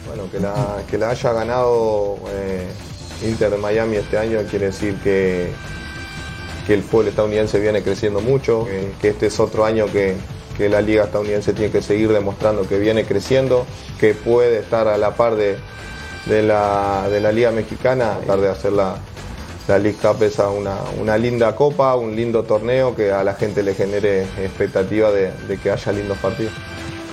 [0.09, 2.67] Bueno, que la, que la haya ganado eh,
[3.23, 5.53] Inter Miami este año quiere decir que,
[6.67, 8.67] que el fútbol estadounidense viene creciendo mucho,
[9.01, 10.17] que este es otro año que,
[10.61, 13.65] que la liga estadounidense tiene que seguir demostrando que viene creciendo,
[13.99, 15.57] que puede estar a la par de,
[16.27, 18.97] la, de la liga mexicana, tratar de hacer la,
[19.67, 23.63] la League Cup es una, una linda copa, un lindo torneo que a la gente
[23.63, 26.53] le genere expectativa de, de que haya lindos partidos.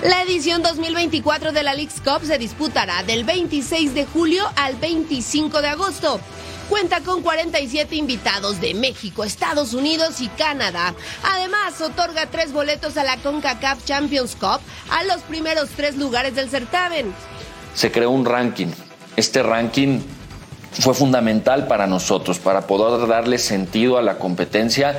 [0.02, 5.62] La edición 2024 de la Leagues Cup se disputará del 26 de julio al 25
[5.62, 6.20] de agosto.
[6.68, 10.94] Cuenta con 47 invitados de México, Estados Unidos y Canadá.
[11.22, 16.50] Además, otorga tres boletos a la CONCACAF Champions Cup a los primeros tres lugares del
[16.50, 17.14] certamen.
[17.74, 18.68] Se creó un ranking.
[19.16, 20.00] Este ranking
[20.72, 24.98] fue fundamental para nosotros, para poder darle sentido a la competencia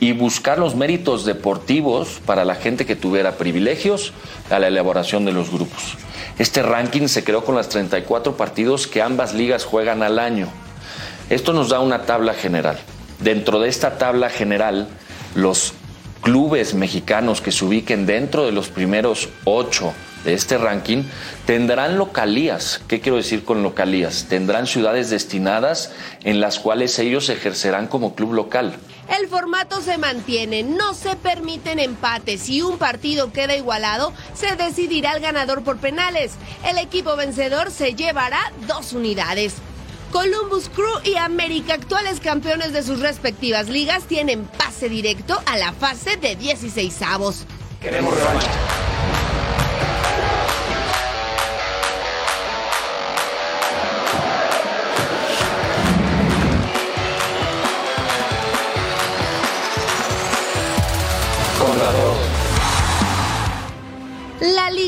[0.00, 4.12] y buscar los méritos deportivos para la gente que tuviera privilegios
[4.50, 5.96] a la elaboración de los grupos.
[6.38, 10.48] Este ranking se creó con las 34 partidos que ambas ligas juegan al año.
[11.30, 12.78] Esto nos da una tabla general.
[13.20, 14.88] Dentro de esta tabla general,
[15.34, 15.72] los
[16.20, 21.04] clubes mexicanos que se ubiquen dentro de los primeros ocho de este ranking
[21.46, 22.80] tendrán localías.
[22.88, 24.26] ¿Qué quiero decir con localías?
[24.28, 25.92] Tendrán ciudades destinadas
[26.24, 28.74] en las cuales ellos ejercerán como club local.
[29.18, 32.40] El formato se mantiene, no se permiten empates.
[32.42, 36.32] Si un partido queda igualado, se decidirá el ganador por penales.
[36.66, 39.56] El equipo vencedor se llevará dos unidades.
[40.14, 45.72] Columbus Crew y América, actuales campeones de sus respectivas ligas, tienen pase directo a la
[45.72, 47.44] fase de 16 avos.
[47.80, 48.93] Queremos revancha.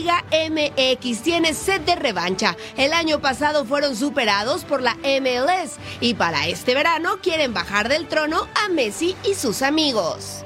[0.05, 2.57] MX tiene sed de revancha.
[2.77, 8.07] El año pasado fueron superados por la MLS y para este verano quieren bajar del
[8.09, 10.45] trono a Messi y sus amigos.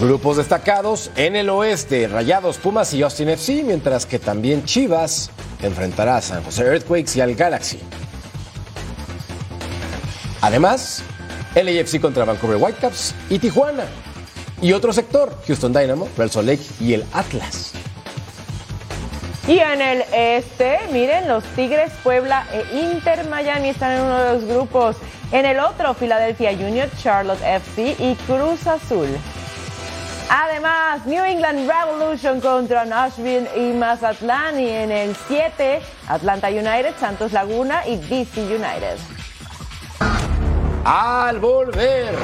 [0.00, 6.18] Grupos destacados en el oeste, Rayados, Pumas y Austin FC, mientras que también Chivas enfrentará
[6.18, 7.80] a San José Earthquakes y al Galaxy.
[10.40, 11.02] Además,
[11.56, 13.86] LAFC contra Vancouver Whitecaps y Tijuana.
[14.60, 17.72] Y otro sector, Houston Dynamo, Real Lake y el Atlas.
[19.46, 24.32] Y en el este, miren, los Tigres, Puebla e Inter Miami están en uno de
[24.34, 24.96] los grupos.
[25.32, 29.08] En el otro, Philadelphia Union, Charlotte FC y Cruz Azul.
[30.28, 34.60] Además, New England Revolution contra Nashville y Mazatlán.
[34.60, 38.98] Y en el 7, Atlanta United, Santos Laguna y DC United.
[40.90, 42.14] Al volver,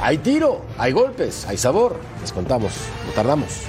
[0.00, 2.00] hay tiro, hay golpes, hay sabor.
[2.20, 2.72] Les contamos,
[3.06, 3.62] no tardamos.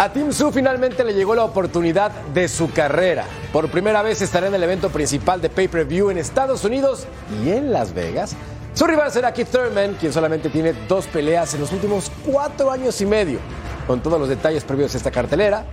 [0.00, 3.26] A Tim Su finalmente le llegó la oportunidad de su carrera.
[3.52, 7.06] Por primera vez estará en el evento principal de pay-per-view en Estados Unidos
[7.44, 8.34] y en Las Vegas.
[8.72, 12.98] Su rival será Keith Thurman, quien solamente tiene dos peleas en los últimos cuatro años
[13.02, 13.40] y medio.
[13.86, 15.66] Con todos los detalles previos de esta cartelera,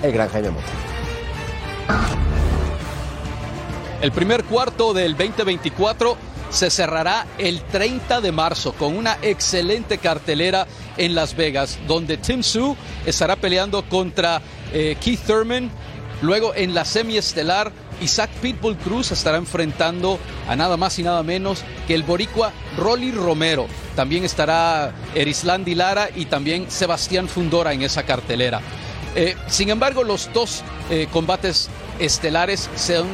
[0.00, 0.50] el gran Jaime.
[4.00, 6.16] El primer cuarto del 2024
[6.52, 10.66] se cerrará el 30 de marzo con una excelente cartelera
[10.98, 15.70] en Las Vegas, donde Tim Su estará peleando contra eh, Keith Thurman.
[16.20, 21.64] Luego en la semiestelar, Isaac Pitbull Cruz estará enfrentando a nada más y nada menos
[21.88, 23.66] que el boricua Rolly Romero.
[23.96, 28.60] También estará Erislandi Lara y también Sebastián Fundora en esa cartelera.
[29.16, 33.06] Eh, sin embargo, los dos eh, combates estelares son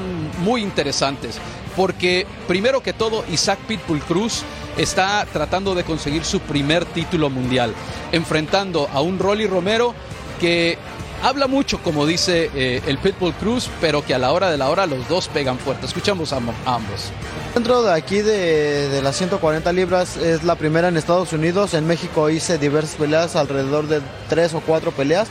[0.43, 1.39] muy interesantes
[1.79, 4.43] porque primero que todo Isaac Pitbull Cruz
[4.77, 7.73] está tratando de conseguir su primer título mundial,
[8.11, 9.95] enfrentando a un Rolly Romero
[10.41, 10.77] que
[11.23, 14.71] habla mucho, como dice eh, el Pitbull Cruz, pero que a la hora de la
[14.71, 15.87] hora los dos pegan fuerte.
[15.87, 17.13] Escuchamos a, ambos.
[17.55, 21.75] Dentro de aquí de, de, las 140 libras es la primera en Estados Unidos.
[21.75, 25.29] En México hice diversas peleas, alrededor de tres o cuatro peleas.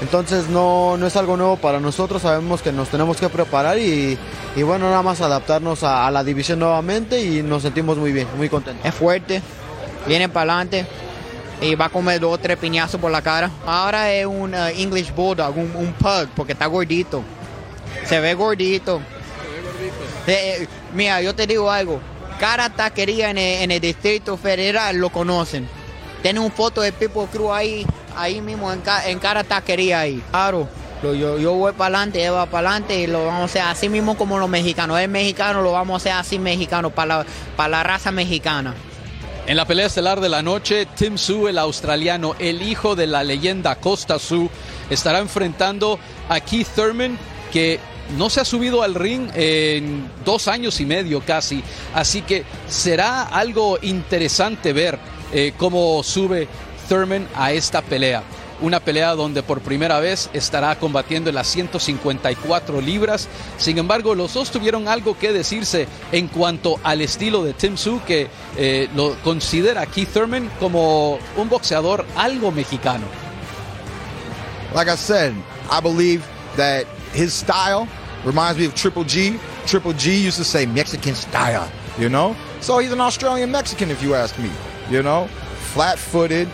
[0.00, 4.18] Entonces no, no es algo nuevo para nosotros, sabemos que nos tenemos que preparar y,
[4.56, 8.48] y bueno, nada más adaptarnos a, la división nuevamente y nos sentimos muy bien, muy
[8.48, 8.84] contentos.
[8.84, 9.42] Es fuerte,
[10.06, 10.86] viene para adelante
[11.60, 13.50] y va a comer dos o tres piñazos por la cara.
[13.66, 17.22] Ahora es un uh, English Bulldog, un, un, pug, porque está gordito.
[18.06, 19.02] Se ve gordito.
[19.44, 20.00] Se ve gordito.
[20.26, 22.00] Eh, mira, yo te digo algo,
[22.38, 25.68] cada taquería en el, en el Distrito Federal lo conocen.
[26.22, 27.86] Tiene un foto de Pipo Cruz ahí
[28.22, 30.22] ahí mismo en, ca en cada taquería ahí.
[30.30, 30.68] Claro,
[31.02, 34.16] yo, voy para adelante, él va para adelante y lo vamos a hacer así mismo
[34.16, 35.00] como los mexicanos.
[35.00, 37.24] Es mexicano, lo vamos a hacer así mexicano, para
[37.56, 38.74] la, raza mexicana.
[39.46, 43.24] En la pelea estelar de la noche, Tim Su, el australiano, el hijo de la
[43.24, 44.50] leyenda Costa Su,
[44.90, 47.18] estará enfrentando a Keith Thurman,
[47.50, 47.80] que
[48.16, 51.62] no se ha subido al ring en dos años y medio casi.
[51.94, 54.98] Así que será algo interesante ver
[55.32, 56.48] eh, cómo sube
[56.90, 58.24] Thurman a esta pelea.
[58.60, 63.28] Una pelea donde por primera vez estará combatiendo en las 154 libras.
[63.56, 68.02] Sin embargo, los dos tuvieron algo que decirse en cuanto al estilo de Tim Su,
[68.02, 68.28] que
[68.58, 73.06] eh, lo considera Keith Thurman como un boxeador algo mexicano.
[74.74, 75.32] Like I said,
[75.70, 76.22] I believe
[76.56, 77.88] that his style
[78.24, 79.38] reminds me of Triple G.
[79.66, 82.36] Triple G used to say Mexican style, you know?
[82.60, 84.50] So he's an Australian Mexican, if you ask me,
[84.90, 85.28] you know?
[85.72, 86.48] Flat footed,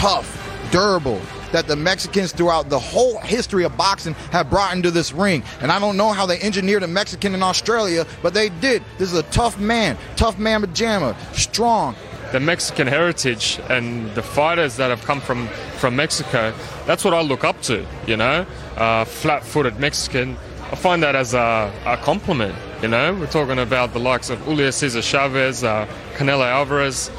[0.00, 1.20] tough, durable
[1.52, 5.42] that the Mexicans throughout the whole history of boxing have brought into this ring.
[5.60, 8.82] And I don't know how they engineered a Mexican in Australia, but they did.
[8.96, 11.96] This is a tough man, tough man pajama, strong.
[12.32, 16.54] The Mexican heritage and the fighters that have come from, from Mexico,
[16.86, 18.46] that's what I look up to, you know?
[18.76, 20.38] Uh, Flat footed Mexican.
[20.72, 23.12] I find that as a, a, compliment, you know?
[23.12, 27.10] We're talking about the likes of Julio Cesar Chavez, uh, Canelo Alvarez.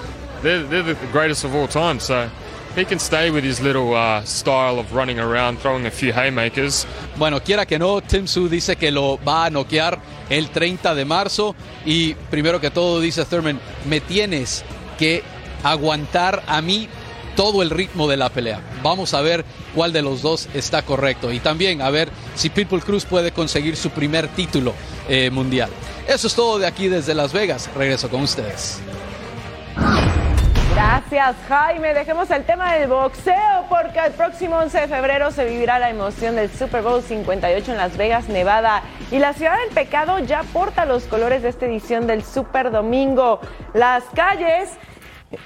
[0.42, 2.28] They're, they're the greatest of all time, so
[2.76, 3.94] he can stay with his little
[4.26, 6.86] style of running around, throwing a few haymakers.
[7.18, 10.00] Bueno, quiera que no, Tim Su dice que lo va a noquear
[10.30, 11.56] el 30 de marzo
[11.86, 14.64] y primero que todo dice Thurman, me tienes
[14.98, 15.24] que
[15.64, 16.88] aguantar a mí
[17.36, 18.62] todo el ritmo de la pelea.
[18.84, 19.46] Vamos a ver
[19.76, 23.76] cuál de los dos está correcto y también a ver si Pitbull Cruz puede conseguir
[23.76, 24.74] su primer título
[25.10, 25.70] eh, mundial.
[26.08, 27.70] Eso es todo de aquí desde Las Vegas.
[27.76, 28.80] Regreso con ustedes.
[31.12, 31.36] Gracias.
[31.50, 31.94] Jaime.
[31.94, 36.38] Dejemos el tema del boxeo porque el próximo 11 de febrero se vivirá la emoción
[36.38, 38.82] del Super Bowl 58 en Las Vegas, Nevada.
[39.12, 43.42] Y la ciudad del pecado ya porta los colores de esta edición del Super Domingo.
[43.74, 44.70] Las calles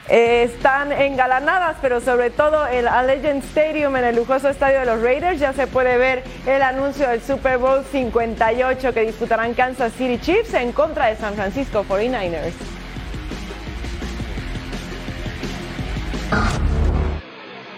[0.07, 5.01] eh, están engalanadas, pero sobre todo el Allegiant Stadium en el lujoso estadio de los
[5.01, 10.19] Raiders ya se puede ver el anuncio del Super Bowl 58 que disputarán Kansas City
[10.19, 12.74] Chiefs en contra de San Francisco 49ers.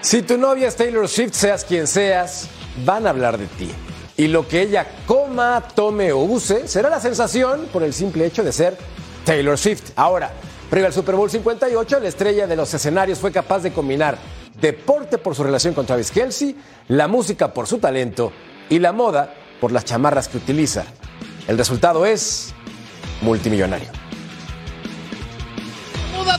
[0.07, 2.47] Si tu novia es Taylor Swift, seas quien seas,
[2.85, 3.69] van a hablar de ti.
[4.15, 8.41] Y lo que ella coma, tome o use será la sensación por el simple hecho
[8.41, 8.77] de ser
[9.25, 9.91] Taylor Swift.
[9.97, 10.31] Ahora,
[10.69, 14.17] previo al Super Bowl 58, la estrella de los escenarios fue capaz de combinar
[14.61, 16.55] deporte por su relación con Travis Kelsey,
[16.87, 18.31] la música por su talento
[18.69, 20.85] y la moda por las chamarras que utiliza.
[21.49, 22.53] El resultado es
[23.19, 24.06] multimillonario.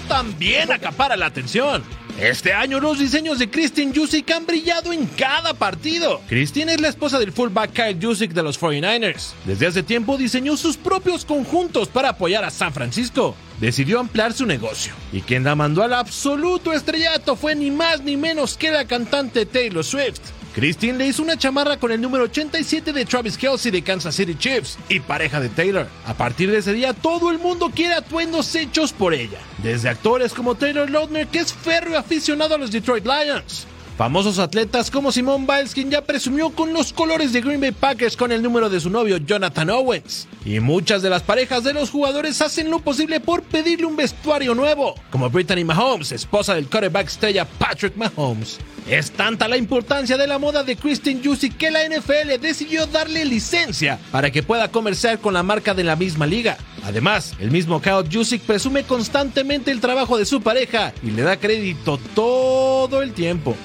[0.09, 1.85] También acapara la atención.
[2.21, 6.21] Este año los diseños de Christine Jusic han brillado en cada partido.
[6.29, 9.35] Christine es la esposa del fullback Kyle Jusic de los 49ers.
[9.45, 13.37] Desde hace tiempo diseñó sus propios conjuntos para apoyar a San Francisco.
[13.61, 14.95] Decidió ampliar su negocio.
[15.13, 19.47] Y quien la mandó al absoluto estrellato fue ni más ni menos que la cantante
[19.47, 20.38] Taylor Swift.
[20.59, 24.35] Christine le hizo una chamarra con el número 87 de Travis Kelsey de Kansas City
[24.35, 25.87] Chiefs y pareja de Taylor.
[26.05, 29.39] A partir de ese día, todo el mundo quiere atuendos hechos por ella.
[29.63, 33.69] Desde actores como Taylor Lautner, que es férreo aficionado a los Detroit Lions.
[33.99, 38.17] Famosos atletas como Simone Biles, quien ya presumió con los colores de Green Bay Packers
[38.17, 40.29] con el número de su novio Jonathan Owens.
[40.45, 44.55] Y muchas de las parejas de los jugadores hacen lo posible por pedirle un vestuario
[44.55, 48.61] nuevo, como Brittany Mahomes, esposa del quarterback estrella Patrick Mahomes.
[48.89, 53.25] Es tanta la importancia de la moda de Christine Jusic que la NFL decidió darle
[53.25, 56.57] licencia para que pueda comerciar con la marca de la misma liga.
[56.85, 61.37] Además, el mismo Kyle Jusic presume constantemente el trabajo de su pareja y le da
[61.37, 63.57] crédito todo el tiempo.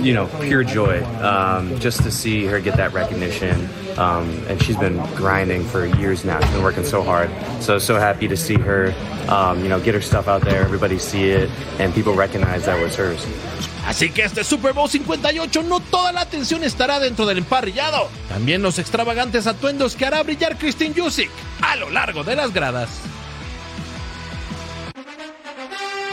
[0.00, 3.68] You know, pure joy um, just to see her get that recognition.
[3.98, 6.40] Um, and she's been grinding for years now.
[6.40, 7.30] She's been working so hard.
[7.60, 8.94] So, so happy to see her,
[9.28, 12.80] um, you know, get her stuff out there, everybody see it, and people recognize that
[12.80, 13.26] was hers.
[13.86, 18.08] Así que este Super Bowl 58 no toda la atención estará dentro del emparrillado.
[18.28, 21.30] También los extravagantes atuendos que hará brillar Christine Jusic
[21.62, 23.00] a lo largo de las gradas.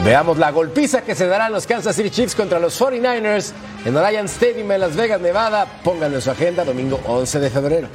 [0.04, 3.52] Veamos la golpiza que se darán los Kansas City Chiefs contra los 49ers
[3.84, 5.66] en Allianz Stadium en Las Vegas, Nevada.
[5.82, 7.88] Pónganlo en su agenda domingo 11 de febrero.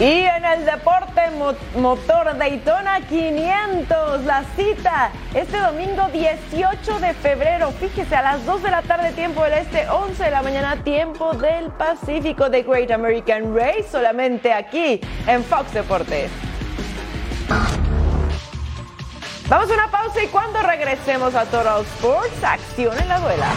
[0.00, 7.70] Y en el deporte mo- motor Daytona 500, la cita este domingo 18 de febrero,
[7.72, 11.34] fíjese a las 2 de la tarde tiempo del este, 11 de la mañana tiempo
[11.34, 16.30] del Pacífico de Great American Race, solamente aquí en Fox Deportes.
[19.48, 23.48] Vamos a una pausa y cuando regresemos a Total Sports, acción en la duela.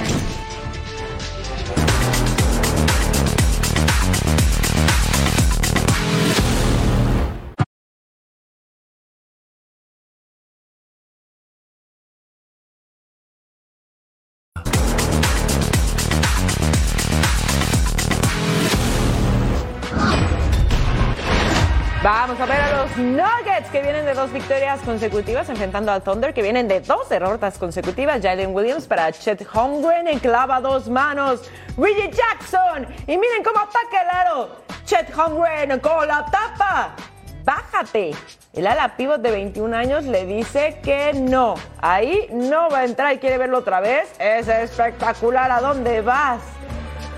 [24.16, 28.22] Dos victorias consecutivas enfrentando al Thunder que vienen de dos derrotas consecutivas.
[28.22, 31.50] Jalen Williams para Chet Holmgren en clava dos manos.
[31.78, 34.50] Reggie Jackson y miren cómo ataca el aro.
[34.86, 36.96] Chet Holmgren con la tapa.
[37.44, 38.12] Bájate.
[38.54, 41.56] El ala pivot de 21 años le dice que no.
[41.80, 44.10] Ahí no va a entrar y quiere verlo otra vez.
[44.18, 45.52] Es espectacular.
[45.52, 46.42] ¿A dónde vas?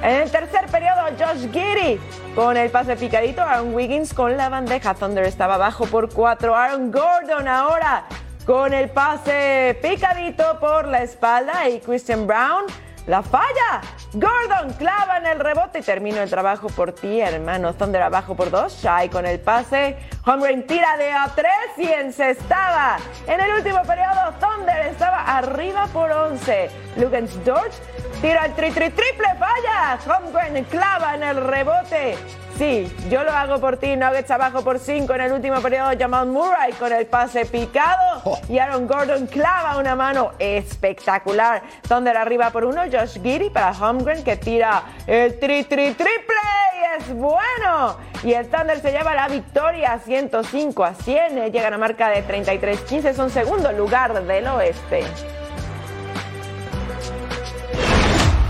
[0.02, 2.00] En el tercer periodo, Josh Giddy
[2.36, 3.42] con el pase picadito.
[3.42, 4.94] Aaron Wiggins con la bandeja.
[4.94, 6.56] Thunder estaba abajo por cuatro.
[6.56, 8.06] Aaron Gordon ahora
[8.46, 11.68] con el pase picadito por la espalda.
[11.68, 12.66] Y Christian Brown
[13.08, 13.82] la falla.
[14.14, 17.74] Gordon clava en el rebote y termino el trabajo por ti, hermano.
[17.74, 18.80] Thunder abajo por dos.
[18.82, 19.98] Shai con el pase.
[20.26, 22.98] Holmgren tira de a tres y encestaba.
[23.26, 26.70] En el último periodo, Thunder estaba arriba por 11.
[26.98, 27.74] Lugans Dort
[28.22, 29.98] tira el tri, tri, triple falla.
[30.06, 32.18] Holmgren clava en el rebote.
[32.58, 33.96] Sí, yo lo hago por ti.
[33.96, 35.92] Nuggets abajo por 5 en el último periodo.
[35.98, 38.40] Jamal Murray con el pase picado.
[38.50, 41.62] Y Aaron Gordon clava una mano espectacular.
[41.88, 42.82] Thunder arriba por uno.
[42.92, 46.36] Josh Giddy para Holmgren que tira el tri, tri, triple.
[46.80, 47.98] Y es bueno.
[48.24, 51.52] Y el Thunder se lleva la victoria 105 a 100.
[51.52, 53.14] Llega a la marca de 33-15.
[53.14, 55.04] Son segundo lugar del oeste.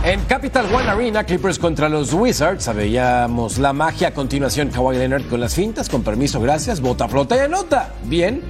[0.08, 2.74] En Capital One Arena, Clippers contra los Wizards.
[2.74, 4.70] Veíamos la magia a continuación.
[4.70, 5.90] Kawhi Leonard con las fintas.
[5.90, 6.80] Con permiso, gracias.
[6.80, 7.92] Bota, flota y anota.
[8.06, 8.42] Bien.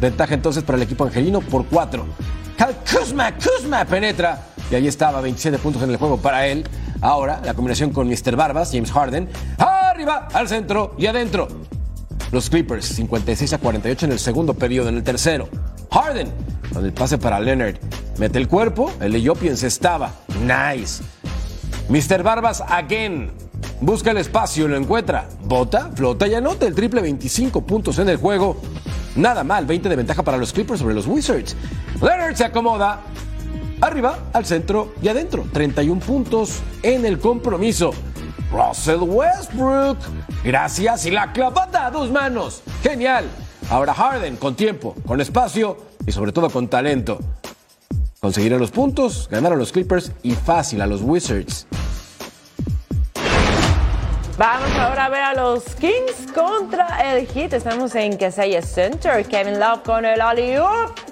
[0.00, 2.04] Ventaja entonces para el equipo angelino por cuatro.
[2.58, 4.46] Cal Kuzma, Kuzma penetra.
[4.72, 6.64] Y ahí estaba, 27 puntos en el juego para él.
[7.00, 8.34] Ahora, la combinación con Mr.
[8.34, 9.28] Barbas, James Harden.
[9.58, 11.46] Arriba, al centro y adentro.
[12.32, 14.88] Los Clippers, 56 a 48 en el segundo periodo.
[14.88, 15.48] En el tercero,
[15.94, 16.28] Harden,
[16.72, 17.76] con el pase para Leonard.
[18.18, 20.10] Mete el cuerpo, el layup y encestaba.
[20.40, 21.04] Nice.
[21.88, 22.24] Mr.
[22.24, 23.30] Barbas again.
[23.80, 25.28] Busca el espacio, lo encuentra.
[25.44, 28.60] Bota, flota y anota el triple 25 puntos en el juego.
[29.14, 31.54] Nada mal, 20 de ventaja para los Clippers sobre los Wizards.
[32.02, 32.98] Leonard se acomoda.
[33.80, 35.46] Arriba, al centro y adentro.
[35.52, 37.92] 31 puntos en el compromiso.
[38.50, 39.98] Russell Westbrook.
[40.42, 42.64] Gracias y la clavada a dos manos.
[42.82, 43.26] Genial.
[43.70, 47.18] Ahora Harden con tiempo, con espacio y sobre todo con talento.
[48.20, 51.66] Conseguirán los puntos, ganar a los Clippers y fácil a los Wizards.
[54.36, 57.52] Vamos ahora a ver a los Kings contra el Heat.
[57.52, 59.24] Estamos en Casella Center.
[59.24, 60.56] Kevin Love con el alley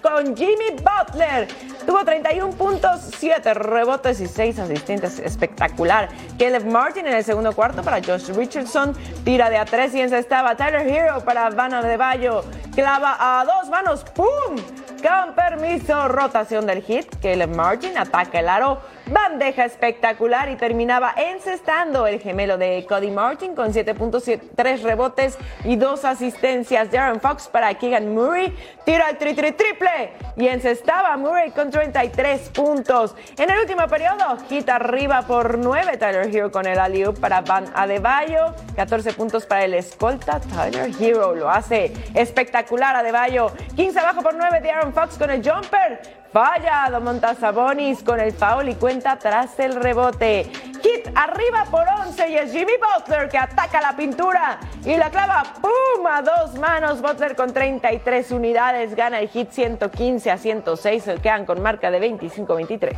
[0.02, 1.46] con Jimmy Butler.
[1.86, 5.18] Tuvo 31 puntos, 7 rebotes y 6 asistentes.
[5.18, 6.08] Espectacular.
[6.38, 8.94] Caleb Martin en el segundo cuarto para Josh Richardson.
[9.24, 12.44] Tira de a 3 y encestaba Tyler Hero para Vanna de Bayo.
[12.74, 14.04] Clava a dos manos.
[14.14, 14.56] ¡Pum!
[15.02, 17.06] Con permiso, rotación del hit.
[17.20, 18.80] Caleb Martin ataca el aro.
[19.12, 24.24] Bandeja espectacular y terminaba encestando el gemelo de Cody Martin con 7 puntos,
[24.56, 26.90] 3 rebotes y 2 asistencias.
[26.90, 28.56] Darren Fox para Keegan Murray.
[28.86, 33.14] Tira el tri, tri triple y encestaba Murray con 33 puntos.
[33.36, 35.98] En el último periodo, hit arriba por 9.
[35.98, 38.54] Tyler Hero con el alley para Van Adebayo.
[38.76, 40.40] 14 puntos para el escolta.
[40.40, 43.52] Tyler Hero lo hace espectacular Adebayo.
[43.76, 46.21] 15 abajo por 9 de Aaron Fox con el jumper.
[46.32, 50.44] Falla Domantas Sabonis con el foul y cuenta tras el rebote.
[50.82, 55.42] Hit arriba por 11 y es Jimmy Butler que ataca la pintura y la clava
[55.60, 56.02] ¡pum!
[56.24, 57.02] dos manos.
[57.02, 61.02] Butler con 33 unidades gana el hit 115 a 106.
[61.02, 62.96] Se quedan con marca de 25-23.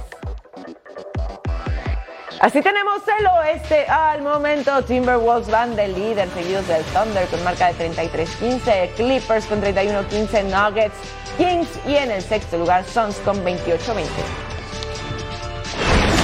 [2.41, 4.83] Así tenemos el oeste al momento.
[4.83, 8.95] Timberwolves van de líder, seguidos del Thunder con marca de 33-15.
[8.97, 10.45] Clippers con 31-15.
[10.45, 10.95] Nuggets,
[11.39, 14.05] Kings y en el sexto lugar Suns con 28-20.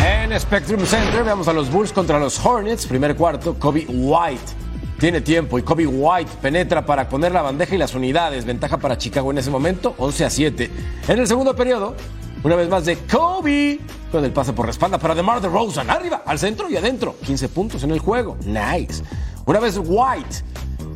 [0.05, 2.87] En Spectrum Center veamos a los Bulls contra los Hornets.
[2.87, 4.61] Primer cuarto, Kobe White.
[4.99, 8.45] Tiene tiempo y Kobe White penetra para poner la bandeja y las unidades.
[8.45, 10.71] Ventaja para Chicago en ese momento, 11 a 7.
[11.09, 11.95] En el segundo periodo,
[12.43, 13.81] una vez más de Kobe.
[14.11, 15.89] Con el pase por la espalda para DeMar DeRozan.
[15.91, 17.17] Arriba, al centro y adentro.
[17.25, 18.37] 15 puntos en el juego.
[18.45, 19.03] Nice.
[19.47, 20.45] Una vez White.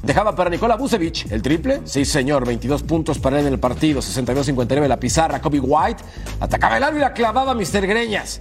[0.03, 1.82] Dejaba para Nikola Vucevic el triple.
[1.84, 2.47] Sí, señor.
[2.47, 4.01] 22 puntos para él en el partido.
[4.01, 5.40] 62-59 la pizarra.
[5.40, 6.03] Kobe White.
[6.40, 7.86] Atacaba el aro y la clavaba Mr.
[7.86, 8.40] Greñas.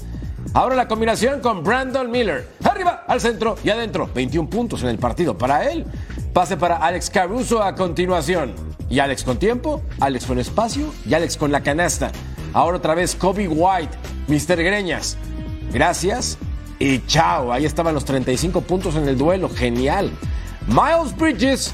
[0.54, 2.48] Ahora la combinación con Brandon Miller.
[2.64, 4.10] Arriba, al centro y adentro.
[4.14, 5.86] 21 puntos en el partido para él.
[6.32, 8.54] Pase para Alex Caruso a continuación.
[8.90, 12.12] Y Alex con tiempo, Alex con espacio y Alex con la canasta.
[12.54, 13.98] Ahora otra vez Kobe White,
[14.28, 14.64] Mr.
[14.64, 15.18] Greñas.
[15.72, 16.38] Gracias
[16.80, 17.52] y chao.
[17.52, 19.50] Ahí estaban los 35 puntos en el duelo.
[19.50, 20.12] Genial.
[20.68, 21.74] Miles Bridges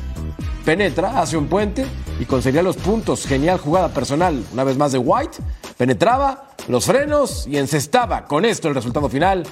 [0.65, 1.85] penetra, hace un puente
[2.19, 3.25] y conseguía los puntos.
[3.25, 4.43] Genial jugada personal.
[4.53, 5.37] Una vez más de White.
[5.77, 8.25] Penetraba, los frenos y encestaba.
[8.25, 9.45] Con esto el resultado final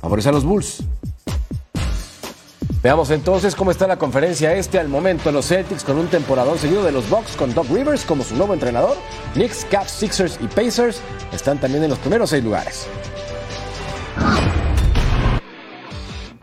[0.00, 0.82] favorece a los Bulls.
[2.82, 5.30] Veamos entonces cómo está la conferencia este al momento.
[5.30, 8.54] Los Celtics con un temporadón seguido de los Bucks con Doc Rivers como su nuevo
[8.54, 8.96] entrenador.
[9.34, 11.00] Knicks, Caps, Sixers y Pacers
[11.32, 12.88] están también en los primeros seis lugares.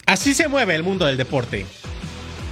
[0.06, 1.66] Así se mueve el mundo del deporte.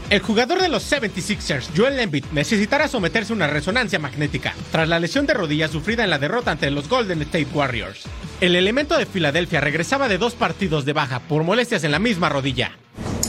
[0.09, 4.99] El jugador de los 76ers, Joel Embiid, necesitará someterse a una resonancia magnética tras la
[4.99, 8.03] lesión de rodilla sufrida en la derrota ante los Golden State Warriors.
[8.39, 12.29] El elemento de Filadelfia regresaba de dos partidos de baja por molestias en la misma
[12.29, 12.77] rodilla.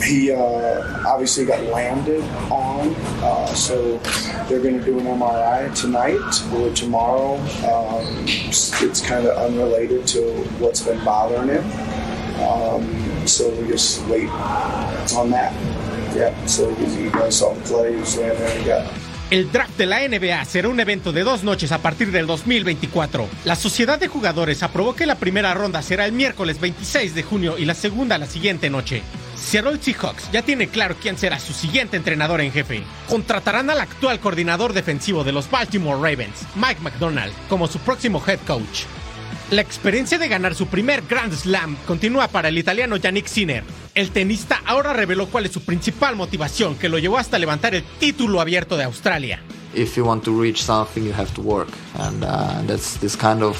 [0.09, 3.99] He uh, obviously got landed on, uh, so
[4.49, 6.19] they're going to do an MRI tonight
[6.55, 7.37] or tomorrow.
[7.69, 10.23] Um, it's kind of unrelated to
[10.59, 11.65] what's been bothering him,
[12.41, 14.31] um, so we just wait
[15.15, 15.53] on that.
[16.17, 18.95] Yeah, so you guys saw the play, he was laying there and got
[19.31, 23.29] El draft de la NBA será un evento de dos noches a partir del 2024.
[23.45, 27.59] La sociedad de jugadores aprobó que la primera ronda será el miércoles 26 de junio
[27.59, 29.03] y la segunda la siguiente noche.
[29.39, 32.83] Seattle Seahawks ya tiene claro quién será su siguiente entrenador en jefe.
[33.09, 38.41] Contratarán al actual coordinador defensivo de los Baltimore Ravens, Mike McDonald, como su próximo head
[38.47, 38.85] coach.
[39.51, 43.65] La experiencia de ganar su primer Grand Slam continúa para el italiano Yannick Sinner.
[43.95, 47.83] El tenista ahora reveló cuál es su principal motivación que lo llevó hasta levantar el
[47.99, 49.41] título abierto de Australia.
[49.75, 51.69] if you want to reach something you have to work
[52.01, 53.57] and uh, that's this kind of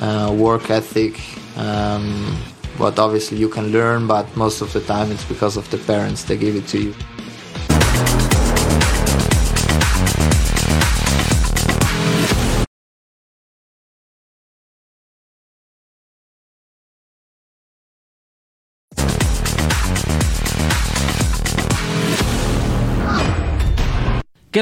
[0.00, 1.18] uh, work ethic.
[1.56, 2.36] Um,
[2.80, 6.24] but obviously you can learn, but most of the time it's because of the parents
[6.24, 8.29] that give it to you.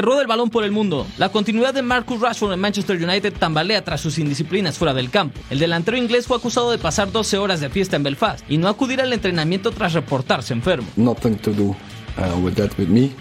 [0.01, 1.05] Que el balón por el mundo.
[1.17, 5.39] La continuidad de Marcus Rashford en Manchester United tambalea tras sus indisciplinas fuera del campo.
[5.49, 8.67] El delantero inglés fue acusado de pasar 12 horas de fiesta en Belfast y no
[8.69, 10.87] acudir al entrenamiento tras reportarse enfermo.
[10.95, 13.11] Nothing to do uh, with that with me,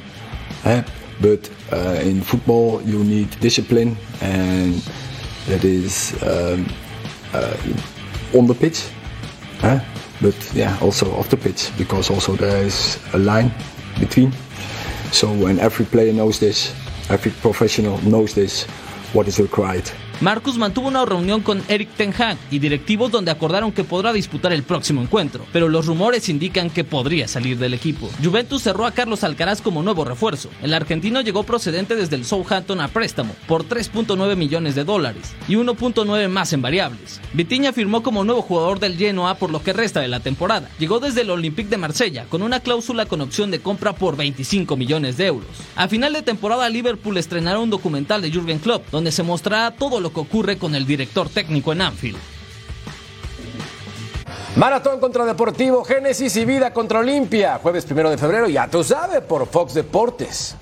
[0.64, 0.83] eh?
[1.20, 4.81] but uh, in football you need discipline and
[5.49, 6.66] that is um,
[7.35, 8.85] uh, on the pitch,
[9.62, 9.81] eh?
[10.20, 13.51] but yeah also off the pitch because also there is a line
[13.99, 14.33] between.
[15.12, 16.74] So when every player knows this,
[17.11, 18.64] every professional knows this,
[19.12, 19.90] what is required.
[20.20, 24.52] Marcus mantuvo una reunión con Eric Ten Hag y directivos donde acordaron que podrá disputar
[24.52, 28.10] el próximo encuentro, pero los rumores indican que podría salir del equipo.
[28.20, 30.50] Juventus cerró a Carlos Alcaraz como nuevo refuerzo.
[30.60, 35.54] El argentino llegó procedente desde el Southampton a préstamo por 3.9 millones de dólares y
[35.54, 37.20] 1.9 más en variables.
[37.32, 40.68] Vitiña firmó como nuevo jugador del Genoa por lo que resta de la temporada.
[40.80, 44.76] Llegó desde el Olympique de Marsella con una cláusula con opción de compra por 25
[44.76, 45.48] millones de euros.
[45.76, 50.00] A final de temporada Liverpool estrenará un documental de Jürgen Klopp donde se mostrará todo
[50.09, 52.18] lo que ocurre con el director técnico en Anfield.
[54.56, 57.59] Maratón contra Deportivo, Génesis y Vida contra Olimpia.
[57.62, 60.56] Jueves primero de febrero, ya tú sabes, por Fox Deportes.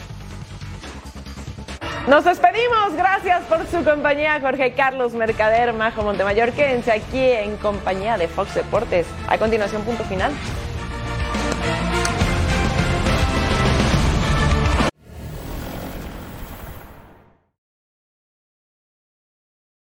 [2.09, 2.94] Nos despedimos.
[2.97, 6.53] Gracias por su compañía, Jorge Carlos Mercader, Majo Montemayor.
[6.53, 9.07] Quédense aquí en compañía de Fox Deportes.
[9.28, 10.32] A continuación, punto final.